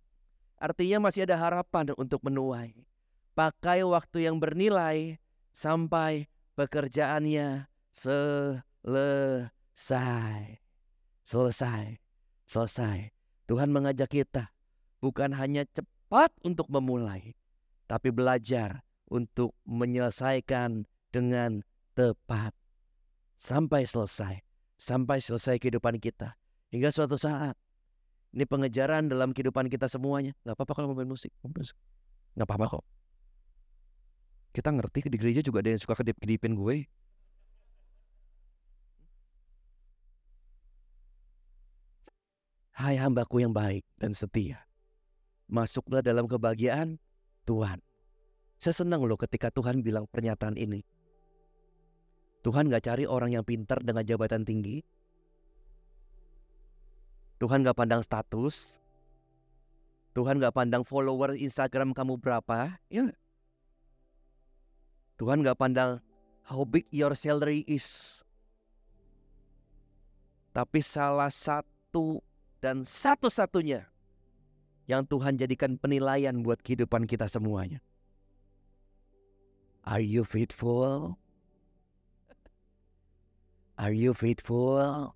Artinya 0.58 1.10
masih 1.10 1.28
ada 1.28 1.38
harapan 1.38 1.92
untuk 1.94 2.24
menuai. 2.24 2.74
Pakai 3.36 3.86
waktu 3.86 4.26
yang 4.26 4.42
bernilai 4.42 5.22
sampai 5.54 6.26
pekerjaannya 6.58 7.70
selesai. 7.98 9.42
Selesai. 11.26 11.98
Selesai. 12.46 13.10
Tuhan 13.50 13.74
mengajak 13.74 14.12
kita 14.12 14.54
bukan 15.02 15.34
hanya 15.34 15.66
cepat 15.68 16.30
untuk 16.46 16.70
memulai, 16.70 17.34
tapi 17.90 18.14
belajar 18.14 18.86
untuk 19.08 19.56
menyelesaikan 19.66 20.86
dengan 21.10 21.64
tepat 21.96 22.54
sampai 23.40 23.88
selesai, 23.88 24.44
sampai 24.76 25.18
selesai 25.18 25.58
kehidupan 25.58 25.98
kita. 25.98 26.36
Hingga 26.68 26.92
suatu 26.92 27.16
saat 27.16 27.56
ini 28.36 28.44
pengejaran 28.44 29.08
dalam 29.08 29.32
kehidupan 29.32 29.72
kita 29.72 29.88
semuanya. 29.88 30.36
Gak 30.44 30.52
apa-apa 30.52 30.72
kalau 30.76 30.92
mau 30.92 31.00
main 31.00 31.08
musik. 31.08 31.32
Gak 32.36 32.44
apa-apa 32.44 32.78
kok. 32.78 32.84
Kita 34.52 34.68
ngerti 34.72 35.08
di 35.08 35.16
gereja 35.16 35.40
juga 35.40 35.64
ada 35.64 35.72
yang 35.72 35.80
suka 35.80 35.96
kedip-kedipin 35.96 36.52
gue. 36.52 36.84
Hai 42.78 42.94
hambaku 42.94 43.42
yang 43.42 43.50
baik 43.50 43.82
dan 43.98 44.14
setia. 44.14 44.62
Masuklah 45.50 45.98
dalam 45.98 46.30
kebahagiaan 46.30 47.02
Tuhan. 47.42 47.82
Saya 48.54 48.70
senang 48.70 49.02
loh 49.02 49.18
ketika 49.18 49.50
Tuhan 49.50 49.82
bilang 49.82 50.06
pernyataan 50.06 50.54
ini. 50.54 50.86
Tuhan 52.46 52.70
gak 52.70 52.86
cari 52.86 53.02
orang 53.02 53.34
yang 53.34 53.42
pintar 53.42 53.82
dengan 53.82 54.06
jabatan 54.06 54.46
tinggi. 54.46 54.78
Tuhan 57.42 57.66
gak 57.66 57.74
pandang 57.74 58.06
status. 58.06 58.78
Tuhan 60.14 60.38
gak 60.38 60.54
pandang 60.54 60.86
follower 60.86 61.34
Instagram 61.34 61.90
kamu 61.90 62.22
berapa. 62.22 62.78
Ya. 62.94 63.10
Tuhan 65.18 65.42
gak 65.42 65.58
pandang 65.58 65.98
how 66.46 66.62
big 66.62 66.86
your 66.94 67.18
salary 67.18 67.66
is. 67.66 68.22
Tapi 70.54 70.78
salah 70.78 71.34
satu 71.34 72.22
dan 72.58 72.82
satu-satunya 72.82 73.86
yang 74.88 75.04
Tuhan 75.04 75.36
jadikan 75.38 75.76
penilaian 75.76 76.34
buat 76.40 76.58
kehidupan 76.64 77.04
kita 77.04 77.28
semuanya. 77.28 77.84
Are 79.84 80.02
you 80.02 80.24
faithful? 80.24 81.16
Are 83.78 83.94
you 83.94 84.10
faithful? 84.12 85.14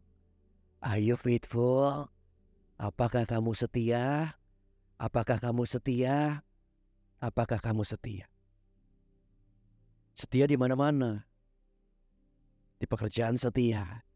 Are 0.81 1.03
you 1.03 1.19
faithful? 1.19 2.09
Apakah 2.79 3.27
kamu 3.27 3.59
setia? 3.59 4.39
Apakah 5.03 5.43
kamu 5.43 5.67
setia? 5.67 6.47
Apakah 7.19 7.59
kamu 7.59 7.83
setia? 7.83 8.31
Setia 10.15 10.47
di 10.47 10.55
mana-mana. 10.55 11.27
Di 12.79 12.87
pekerjaan 12.87 13.35
setia. 13.35 14.07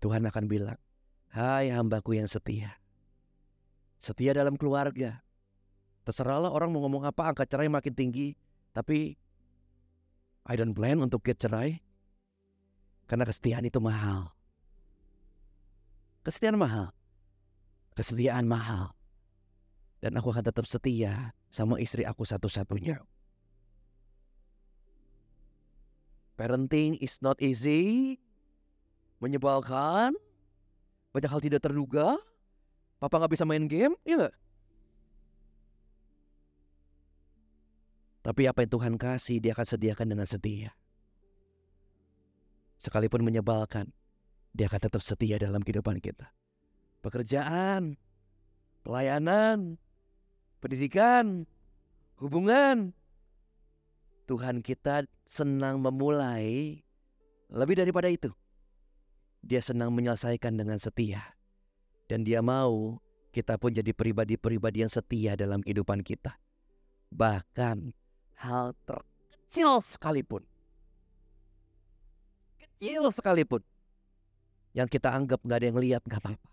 Tuhan 0.00 0.24
akan 0.24 0.44
bilang, 0.48 0.80
Hai 1.30 1.70
hambaku 1.70 2.18
yang 2.18 2.26
setia. 2.26 2.74
Setia 4.02 4.34
dalam 4.34 4.58
keluarga. 4.58 5.22
Terserahlah 6.02 6.50
orang 6.50 6.74
mau 6.74 6.82
ngomong 6.82 7.06
apa, 7.06 7.30
angka 7.30 7.46
cerai 7.46 7.70
makin 7.70 7.94
tinggi. 7.94 8.34
Tapi 8.74 9.14
I 10.50 10.54
don't 10.58 10.74
plan 10.74 10.98
untuk 10.98 11.22
get 11.22 11.38
cerai. 11.38 11.78
Karena 13.06 13.22
kesetiaan 13.22 13.62
itu 13.62 13.78
mahal. 13.78 14.34
Kesetiaan 16.26 16.58
mahal. 16.58 16.90
Kesetiaan 17.94 18.50
mahal. 18.50 18.90
Dan 20.02 20.18
aku 20.18 20.34
akan 20.34 20.50
tetap 20.50 20.66
setia 20.66 21.30
sama 21.46 21.78
istri 21.78 22.02
aku 22.02 22.26
satu-satunya. 22.26 23.06
Parenting 26.34 26.98
is 26.98 27.22
not 27.22 27.38
easy. 27.38 28.18
Menyebalkan 29.22 30.16
banyak 31.10 31.30
hal 31.30 31.42
tidak 31.42 31.60
terduga. 31.62 32.18
Papa 33.00 33.16
nggak 33.16 33.32
bisa 33.32 33.48
main 33.48 33.64
game, 33.64 33.96
iya 34.04 34.26
nggak? 34.26 34.36
Tapi 38.20 38.42
apa 38.44 38.60
yang 38.60 38.70
Tuhan 38.76 38.94
kasih, 39.00 39.40
dia 39.40 39.56
akan 39.56 39.66
sediakan 39.66 40.06
dengan 40.12 40.28
setia. 40.28 40.76
Sekalipun 42.76 43.24
menyebalkan, 43.24 43.88
dia 44.52 44.68
akan 44.68 44.80
tetap 44.84 45.00
setia 45.00 45.40
dalam 45.40 45.64
kehidupan 45.64 46.04
kita. 46.04 46.28
Pekerjaan, 47.00 47.96
pelayanan, 48.84 49.80
pendidikan, 50.60 51.48
hubungan. 52.20 52.92
Tuhan 54.28 54.60
kita 54.60 55.08
senang 55.24 55.80
memulai 55.80 56.84
lebih 57.50 57.74
daripada 57.80 58.06
itu. 58.12 58.30
Dia 59.40 59.64
senang 59.64 59.92
menyelesaikan 59.96 60.56
dengan 60.56 60.76
setia. 60.76 61.36
Dan 62.10 62.26
dia 62.26 62.44
mau 62.44 63.00
kita 63.30 63.56
pun 63.56 63.70
jadi 63.70 63.94
pribadi-pribadi 63.94 64.82
yang 64.82 64.92
setia 64.92 65.38
dalam 65.38 65.62
kehidupan 65.62 66.02
kita. 66.02 66.36
Bahkan 67.14 67.94
hal 68.42 68.74
terkecil 68.84 69.80
sekalipun. 69.80 70.42
Kecil 72.58 73.08
sekalipun. 73.14 73.62
Yang 74.74 74.98
kita 74.98 75.14
anggap 75.14 75.42
gak 75.42 75.58
ada 75.62 75.66
yang 75.70 75.80
lihat 75.80 76.02
gak 76.06 76.22
apa-apa. 76.22 76.50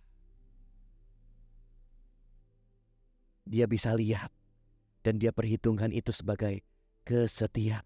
Dia 3.47 3.65
bisa 3.65 3.93
lihat. 3.93 4.31
Dan 5.05 5.23
dia 5.23 5.31
perhitungkan 5.31 5.93
itu 5.95 6.11
sebagai 6.11 6.61
kesetiaan. 7.07 7.85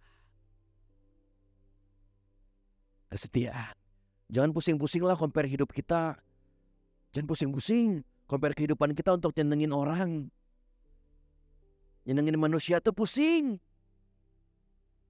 Kesetiaan. 3.12 3.81
Jangan 4.32 4.56
pusing-pusing 4.56 5.04
lah 5.04 5.20
compare 5.20 5.46
hidup 5.46 5.76
kita. 5.76 6.16
Jangan 7.12 7.28
pusing-pusing 7.28 8.08
compare 8.32 8.56
kehidupan 8.56 8.96
kita 8.96 9.20
untuk 9.20 9.36
nyenengin 9.36 9.76
orang. 9.76 10.32
Nyenengin 12.08 12.40
manusia 12.40 12.80
tuh 12.80 12.96
pusing. 12.96 13.60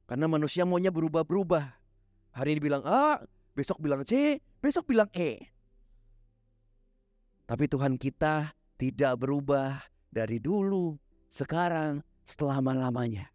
Karena 0.09 0.25
manusia 0.25 0.65
maunya 0.65 0.89
berubah-berubah. 0.89 1.77
Hari 2.33 2.57
ini 2.57 2.61
bilang 2.65 2.81
A, 2.81 3.21
besok 3.53 3.77
bilang 3.77 4.01
C, 4.01 4.41
besok 4.57 4.89
bilang 4.89 5.07
E. 5.13 5.53
Tapi 7.45 7.69
Tuhan 7.69 8.01
kita 8.01 8.57
tidak 8.81 9.21
berubah 9.21 9.85
dari 10.09 10.41
dulu, 10.41 10.97
sekarang, 11.29 12.01
selama-lamanya. 12.25 13.29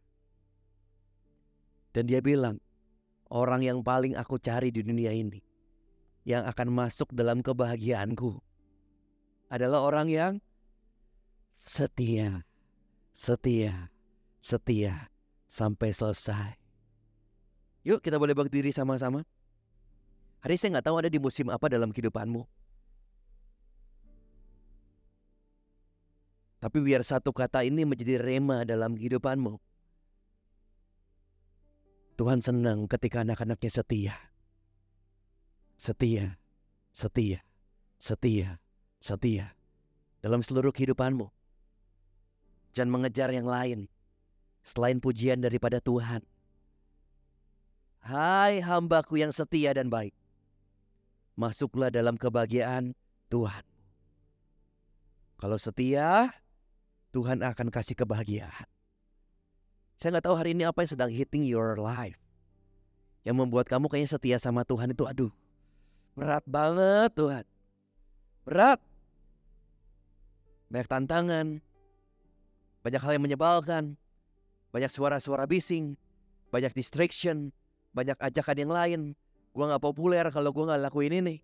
Dan 1.95 2.11
dia 2.11 2.19
bilang, 2.19 2.59
orang 3.31 3.63
yang 3.63 3.79
paling 3.87 4.19
aku 4.19 4.37
cari 4.43 4.75
di 4.75 4.83
dunia 4.83 5.15
ini 5.15 5.46
yang 6.27 6.43
akan 6.43 6.75
masuk 6.75 7.15
dalam 7.15 7.39
kebahagiaanku 7.39 8.43
adalah 9.47 9.87
orang 9.87 10.11
yang 10.11 10.33
setia, 11.55 12.43
setia, 13.15 13.95
setia 14.43 15.15
sampai 15.47 15.95
selesai. 15.95 16.59
Yuk 17.87 18.03
kita 18.03 18.19
boleh 18.19 18.35
berdiri 18.35 18.75
sama-sama. 18.75 19.23
Hari 20.43 20.59
saya 20.59 20.77
nggak 20.77 20.87
tahu 20.91 20.99
ada 20.99 21.07
di 21.07 21.23
musim 21.23 21.47
apa 21.47 21.71
dalam 21.71 21.95
kehidupanmu. 21.95 22.43
Tapi 26.59 26.79
biar 26.83 27.07
satu 27.07 27.31
kata 27.31 27.63
ini 27.63 27.87
menjadi 27.87 28.19
rema 28.19 28.67
dalam 28.67 28.99
kehidupanmu. 28.99 29.63
Tuhan 32.19 32.43
senang 32.43 32.91
ketika 32.91 33.23
anak-anaknya 33.23 33.71
setia 33.71 34.36
setia, 35.77 36.41
setia, 36.91 37.45
setia, 38.01 38.59
setia 39.01 39.53
dalam 40.25 40.41
seluruh 40.41 40.73
kehidupanmu. 40.73 41.29
Jangan 42.73 42.93
mengejar 42.93 43.33
yang 43.33 43.49
lain 43.49 43.89
selain 44.65 45.01
pujian 45.01 45.41
daripada 45.41 45.81
Tuhan. 45.81 46.25
Hai 48.05 48.61
hambaku 48.63 49.21
yang 49.21 49.33
setia 49.33 49.75
dan 49.77 49.93
baik, 49.93 50.15
masuklah 51.35 51.93
dalam 51.93 52.15
kebahagiaan 52.19 52.95
Tuhan. 53.33 53.65
Kalau 55.37 55.59
setia, 55.61 56.33
Tuhan 57.13 57.45
akan 57.45 57.69
kasih 57.69 57.99
kebahagiaan. 57.99 58.69
Saya 59.97 60.17
nggak 60.17 60.29
tahu 60.29 60.37
hari 60.37 60.53
ini 60.53 60.69
apa 60.69 60.85
yang 60.85 60.93
sedang 60.93 61.11
hitting 61.13 61.45
your 61.49 61.81
life. 61.81 62.21
Yang 63.25 63.37
membuat 63.43 63.67
kamu 63.67 63.89
kayaknya 63.89 64.11
setia 64.17 64.37
sama 64.37 64.63
Tuhan 64.63 64.93
itu 64.93 65.09
aduh. 65.09 65.33
Berat 66.17 66.45
banget 66.49 67.13
Tuhan. 67.13 67.45
Berat. 68.49 68.81
Banyak 70.73 70.89
tantangan. 70.89 71.47
Banyak 72.81 73.01
hal 73.05 73.13
yang 73.21 73.25
menyebalkan. 73.29 74.01
Banyak 74.73 74.89
suara-suara 74.89 75.45
bising. 75.45 75.95
Banyak 76.49 76.73
distraction 76.73 77.53
banyak 77.97 78.21
ajakan 78.21 78.57
yang 78.61 78.73
lain. 78.77 79.01
Gua 79.57 79.73
nggak 79.73 79.81
populer 79.81 80.29
kalau 80.29 80.53
gua 80.53 80.69
nggak 80.77 80.93
lakuin 80.93 81.17
ini. 81.17 81.41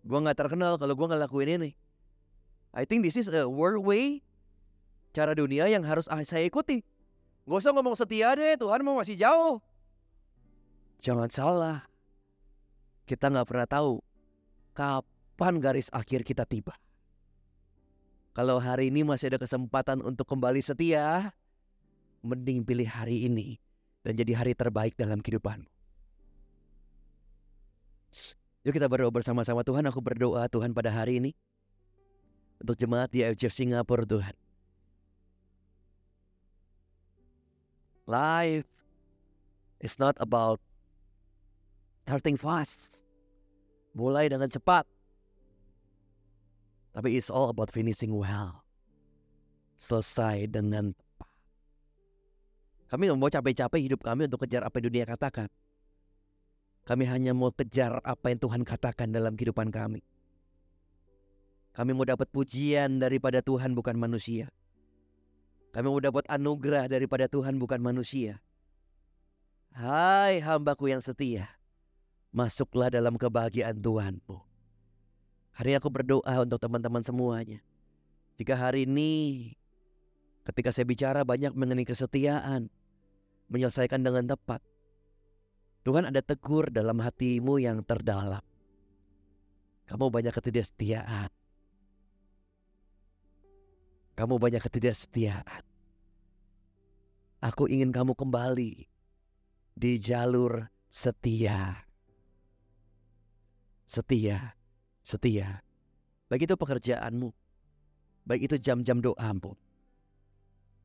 Gua 0.00 0.24
nggak 0.24 0.40
terkenal 0.40 0.80
kalau 0.80 0.96
gua 0.96 1.12
nggak 1.12 1.28
lakuin 1.28 1.60
ini. 1.60 1.70
I 2.72 2.88
think 2.88 3.04
this 3.04 3.20
is 3.20 3.28
a 3.28 3.44
world 3.44 3.84
way, 3.84 4.24
cara 5.12 5.36
dunia 5.36 5.68
yang 5.68 5.84
harus 5.84 6.08
saya 6.08 6.46
ikuti. 6.46 6.80
Gak 7.42 7.66
usah 7.66 7.74
ngomong 7.74 7.98
setia 7.98 8.30
deh, 8.38 8.54
Tuhan 8.54 8.86
mau 8.86 8.94
masih 9.02 9.18
jauh. 9.18 9.58
Jangan 11.02 11.26
salah. 11.34 11.89
Kita 13.10 13.26
nggak 13.26 13.42
pernah 13.50 13.66
tahu 13.66 13.98
kapan 14.70 15.58
garis 15.58 15.90
akhir 15.90 16.22
kita 16.22 16.46
tiba. 16.46 16.78
Kalau 18.30 18.62
hari 18.62 18.94
ini 18.94 19.02
masih 19.02 19.34
ada 19.34 19.42
kesempatan 19.42 19.98
untuk 20.06 20.30
kembali 20.30 20.62
setia, 20.62 21.34
mending 22.22 22.62
pilih 22.62 22.86
hari 22.86 23.26
ini 23.26 23.58
dan 24.06 24.14
jadi 24.14 24.38
hari 24.38 24.54
terbaik 24.54 24.94
dalam 24.94 25.18
kehidupanmu. 25.18 25.66
Yuk 28.62 28.78
kita 28.78 28.86
berdoa 28.86 29.10
bersama-sama 29.10 29.66
Tuhan. 29.66 29.90
Aku 29.90 29.98
berdoa 29.98 30.46
Tuhan 30.46 30.70
pada 30.70 30.94
hari 30.94 31.18
ini 31.18 31.34
untuk 32.62 32.78
jemaat 32.78 33.10
di 33.10 33.26
FJF 33.26 33.50
Singapura 33.50 34.06
Tuhan. 34.06 34.38
Life 38.06 38.70
is 39.82 39.98
not 39.98 40.14
about 40.22 40.62
starting 42.04 42.40
fast. 42.40 43.04
Mulai 43.94 44.30
dengan 44.30 44.48
cepat. 44.48 44.86
Tapi 46.90 47.14
it's 47.14 47.30
all 47.30 47.50
about 47.50 47.70
finishing 47.70 48.14
well. 48.14 48.66
Selesai 49.80 50.50
dengan 50.50 50.92
kami 52.90 53.06
nggak 53.06 53.20
mau 53.22 53.30
capek-capek 53.30 53.80
hidup 53.86 54.02
kami 54.02 54.26
untuk 54.26 54.42
kejar 54.42 54.66
apa 54.66 54.82
yang 54.82 54.86
dunia 54.90 55.04
katakan. 55.06 55.46
Kami 56.82 57.06
hanya 57.06 57.30
mau 57.30 57.54
kejar 57.54 58.02
apa 58.02 58.34
yang 58.34 58.42
Tuhan 58.42 58.66
katakan 58.66 59.14
dalam 59.14 59.38
kehidupan 59.38 59.70
kami. 59.70 60.02
Kami 61.70 61.94
mau 61.94 62.02
dapat 62.02 62.26
pujian 62.34 62.98
daripada 62.98 63.38
Tuhan 63.46 63.78
bukan 63.78 63.94
manusia. 63.94 64.50
Kami 65.70 65.86
mau 65.86 66.02
dapat 66.02 66.26
anugerah 66.26 66.90
daripada 66.90 67.30
Tuhan 67.30 67.62
bukan 67.62 67.78
manusia. 67.78 68.42
Hai 69.70 70.42
hambaku 70.42 70.90
yang 70.90 70.98
setia, 70.98 71.46
masuklah 72.30 72.90
dalam 72.90 73.18
kebahagiaan 73.18 73.78
Tuhanmu. 73.78 74.38
Hari 75.54 75.74
ini 75.74 75.78
aku 75.78 75.90
berdoa 75.90 76.34
untuk 76.40 76.62
teman-teman 76.62 77.02
semuanya. 77.02 77.60
Jika 78.38 78.56
hari 78.56 78.88
ini 78.88 79.52
ketika 80.46 80.72
saya 80.72 80.88
bicara 80.88 81.20
banyak 81.26 81.52
mengenai 81.52 81.84
kesetiaan, 81.84 82.72
menyelesaikan 83.50 84.00
dengan 84.00 84.30
tepat. 84.30 84.62
Tuhan 85.84 86.08
ada 86.08 86.22
tegur 86.22 86.70
dalam 86.70 87.02
hatimu 87.02 87.60
yang 87.60 87.82
terdalam. 87.84 88.44
Kamu 89.90 90.06
banyak 90.08 90.30
ketidaksetiaan. 90.30 91.28
Kamu 94.14 94.36
banyak 94.38 94.62
ketidaksetiaan. 94.62 95.64
Aku 97.40 97.66
ingin 97.66 97.90
kamu 97.90 98.12
kembali 98.12 98.86
di 99.74 99.92
jalur 99.96 100.68
setia. 100.92 101.89
Setia, 103.90 104.54
setia. 105.02 105.66
Baik 106.30 106.46
itu 106.46 106.54
pekerjaanmu, 106.54 107.34
baik 108.22 108.46
itu 108.46 108.54
jam-jam 108.62 109.02
doamu, 109.02 109.58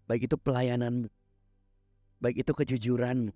baik 0.09 0.25
itu 0.25 0.33
pelayananmu, 0.41 1.05
baik 2.17 2.41
itu 2.41 2.49
kejujuran, 2.49 3.29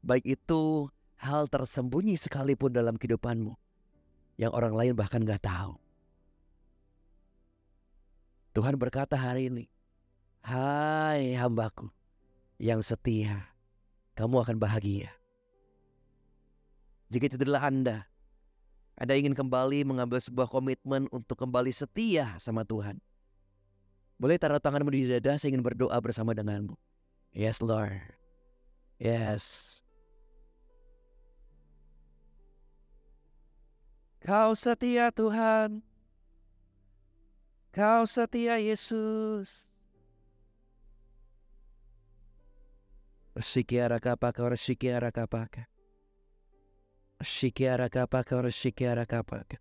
baik 0.00 0.24
itu 0.24 0.88
hal 1.20 1.52
tersembunyi 1.52 2.16
sekalipun 2.16 2.72
dalam 2.72 2.96
kehidupanmu 2.96 3.52
yang 4.40 4.56
orang 4.56 4.72
lain 4.72 4.96
bahkan 4.96 5.20
gak 5.20 5.44
tahu. 5.44 5.76
Tuhan 8.56 8.80
berkata 8.80 9.20
hari 9.20 9.52
ini, 9.52 9.68
Hai 10.40 11.36
hambaku 11.36 11.92
yang 12.56 12.80
setia, 12.80 13.52
kamu 14.16 14.48
akan 14.48 14.56
bahagia. 14.56 15.19
Jika 17.10 17.26
itu 17.26 17.36
adalah 17.42 17.66
Anda, 17.66 18.06
Anda 18.94 19.18
ingin 19.18 19.34
kembali 19.34 19.82
mengambil 19.82 20.22
sebuah 20.22 20.46
komitmen 20.46 21.10
untuk 21.10 21.34
kembali 21.34 21.74
setia 21.74 22.38
sama 22.38 22.62
Tuhan. 22.62 23.02
Boleh 24.14 24.38
taruh 24.38 24.62
tanganmu 24.62 24.94
di 24.94 25.10
dada, 25.10 25.34
saya 25.34 25.50
ingin 25.50 25.64
berdoa 25.64 25.98
bersama 25.98 26.30
denganmu. 26.36 26.78
Yes, 27.34 27.58
Lord. 27.58 27.98
Yes. 29.00 29.80
Kau 34.20 34.52
setia 34.52 35.08
Tuhan. 35.10 35.80
Kau 37.72 38.04
setia 38.04 38.60
Yesus. 38.60 39.64
Sikiara 43.40 43.96
kapaka, 43.96 44.44
sikiara 44.52 45.08
kapaka. 45.08 45.69
Sikiara 47.20 47.92
kapaka, 47.92 48.40
sikiara 48.48 49.04
kapaka. 49.04 49.60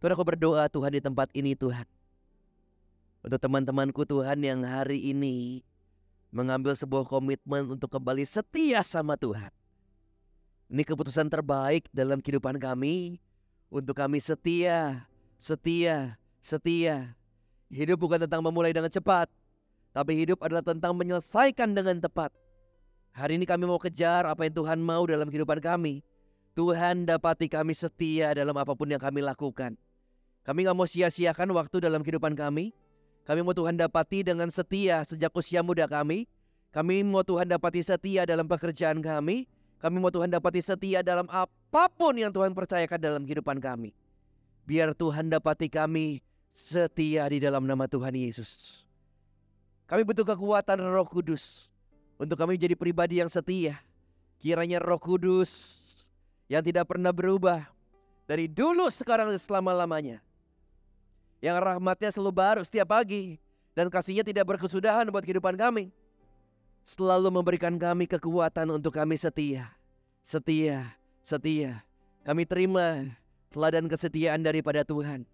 Tuhan 0.00 0.12
aku 0.16 0.24
berdoa 0.24 0.68
Tuhan 0.72 0.92
di 0.96 1.00
tempat 1.04 1.28
ini 1.36 1.52
Tuhan. 1.52 1.84
Untuk 3.24 3.40
teman-temanku 3.40 4.04
Tuhan 4.04 4.40
yang 4.40 4.64
hari 4.64 5.00
ini 5.00 5.64
mengambil 6.32 6.76
sebuah 6.76 7.08
komitmen 7.08 7.76
untuk 7.76 7.92
kembali 7.92 8.24
setia 8.24 8.80
sama 8.84 9.16
Tuhan. 9.16 9.48
Ini 10.68 10.84
keputusan 10.84 11.28
terbaik 11.28 11.88
dalam 11.92 12.20
kehidupan 12.20 12.56
kami. 12.56 13.20
Untuk 13.68 13.96
kami 13.96 14.20
setia, 14.20 15.08
setia, 15.40 16.20
setia. 16.40 17.16
Hidup 17.72 18.00
bukan 18.00 18.28
tentang 18.28 18.44
memulai 18.44 18.72
dengan 18.72 18.92
cepat. 18.92 19.28
Tapi 19.92 20.12
hidup 20.20 20.40
adalah 20.44 20.64
tentang 20.64 20.96
menyelesaikan 20.96 21.72
dengan 21.72 22.00
tepat. 22.00 22.32
Hari 23.14 23.38
ini 23.38 23.46
kami 23.46 23.62
mau 23.62 23.78
kejar 23.78 24.26
apa 24.26 24.42
yang 24.42 24.58
Tuhan 24.58 24.82
mau 24.82 25.06
dalam 25.06 25.30
kehidupan 25.30 25.62
kami. 25.62 26.02
Tuhan 26.58 27.06
dapati 27.06 27.46
kami 27.46 27.70
setia 27.70 28.34
dalam 28.34 28.58
apa 28.58 28.74
pun 28.74 28.90
yang 28.90 28.98
kami 28.98 29.22
lakukan. 29.22 29.78
Kami 30.42 30.58
nggak 30.66 30.74
mau 30.74 30.82
sia-siakan 30.82 31.54
waktu 31.54 31.78
dalam 31.78 32.02
kehidupan 32.02 32.34
kami. 32.34 32.74
Kami 33.22 33.40
mau 33.46 33.54
Tuhan 33.54 33.78
dapati 33.78 34.26
dengan 34.26 34.50
setia 34.50 35.06
sejak 35.06 35.30
usia 35.30 35.62
muda 35.62 35.86
kami. 35.86 36.26
Kami 36.74 37.06
mau 37.06 37.22
Tuhan 37.22 37.46
dapati 37.46 37.86
setia 37.86 38.26
dalam 38.26 38.50
pekerjaan 38.50 38.98
kami. 38.98 39.46
Kami 39.78 39.96
mau 40.02 40.10
Tuhan 40.10 40.34
dapati 40.34 40.58
setia 40.58 41.06
dalam 41.06 41.30
apa 41.30 41.86
pun 41.94 42.18
yang 42.18 42.34
Tuhan 42.34 42.50
percayakan 42.50 42.98
dalam 42.98 43.22
kehidupan 43.22 43.62
kami. 43.62 43.94
Biar 44.66 44.90
Tuhan 44.90 45.30
dapati 45.30 45.70
kami 45.70 46.18
setia 46.50 47.30
di 47.30 47.38
dalam 47.38 47.62
nama 47.62 47.86
Tuhan 47.86 48.10
Yesus. 48.10 48.82
Kami 49.86 50.02
butuh 50.02 50.26
kekuatan 50.26 50.82
roh 50.82 51.06
kudus. 51.06 51.70
Untuk 52.24 52.40
kami 52.40 52.56
jadi 52.56 52.72
pribadi 52.72 53.20
yang 53.20 53.28
setia. 53.28 53.76
Kiranya 54.40 54.80
roh 54.80 54.96
kudus 54.96 55.84
yang 56.48 56.64
tidak 56.64 56.88
pernah 56.88 57.12
berubah. 57.12 57.68
Dari 58.24 58.48
dulu 58.48 58.88
sekarang 58.88 59.28
selama-lamanya 59.36 60.24
yang 61.44 61.60
rahmatnya 61.60 62.08
selalu 62.08 62.32
baru 62.32 62.60
setiap 62.64 62.96
pagi 62.96 63.36
dan 63.76 63.92
kasihnya 63.92 64.24
tidak 64.24 64.48
berkesudahan 64.48 65.04
buat 65.12 65.20
kehidupan 65.20 65.60
kami. 65.60 65.92
Selalu 66.88 67.28
memberikan 67.28 67.76
kami 67.76 68.08
kekuatan 68.08 68.72
untuk 68.72 68.96
kami 68.96 69.20
setia, 69.20 69.68
setia, 70.24 70.96
setia. 71.20 71.84
Kami 72.24 72.48
terima 72.48 73.12
teladan 73.52 73.84
kesetiaan 73.84 74.40
daripada 74.40 74.80
Tuhan. 74.88 75.28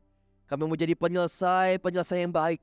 Kami 0.51 0.63
mau 0.67 0.75
jadi 0.75 0.99
penyelesai, 0.99 1.79
penyelesai 1.79 2.27
yang 2.27 2.35
baik. 2.35 2.59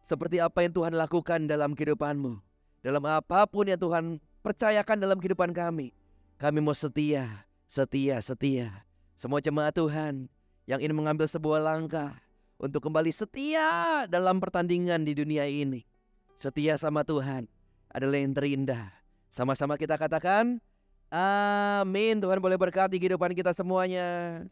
Seperti 0.00 0.40
apa 0.40 0.64
yang 0.64 0.72
Tuhan 0.72 0.96
lakukan 0.96 1.44
dalam 1.44 1.76
kehidupanmu. 1.76 2.45
Dalam 2.86 3.02
apa 3.02 3.42
pun 3.50 3.66
yang 3.66 3.82
Tuhan 3.82 4.22
percayakan 4.46 4.94
dalam 5.02 5.18
kehidupan 5.18 5.50
kami. 5.50 5.90
Kami 6.38 6.62
mau 6.62 6.70
setia, 6.70 7.42
setia, 7.66 8.22
setia. 8.22 8.86
semua 9.18 9.42
jemaat 9.42 9.74
Tuhan 9.74 10.30
yang 10.70 10.78
ingin 10.78 10.94
mengambil 10.94 11.26
sebuah 11.26 11.66
langkah 11.66 12.14
untuk 12.62 12.86
kembali 12.86 13.10
setia 13.10 14.06
dalam 14.06 14.38
pertandingan 14.38 15.02
di 15.02 15.18
dunia 15.18 15.50
ini. 15.50 15.82
Setia 16.38 16.78
sama 16.78 17.02
Tuhan 17.02 17.50
adalah 17.90 18.22
yang 18.22 18.38
terindah. 18.38 18.94
Sama-sama 19.34 19.74
kita 19.74 19.98
katakan, 19.98 20.62
amin. 21.10 22.22
Tuhan 22.22 22.38
boleh 22.38 22.54
berkati 22.54 23.02
kehidupan 23.02 23.34
kita 23.34 23.50
semuanya. 23.50 24.46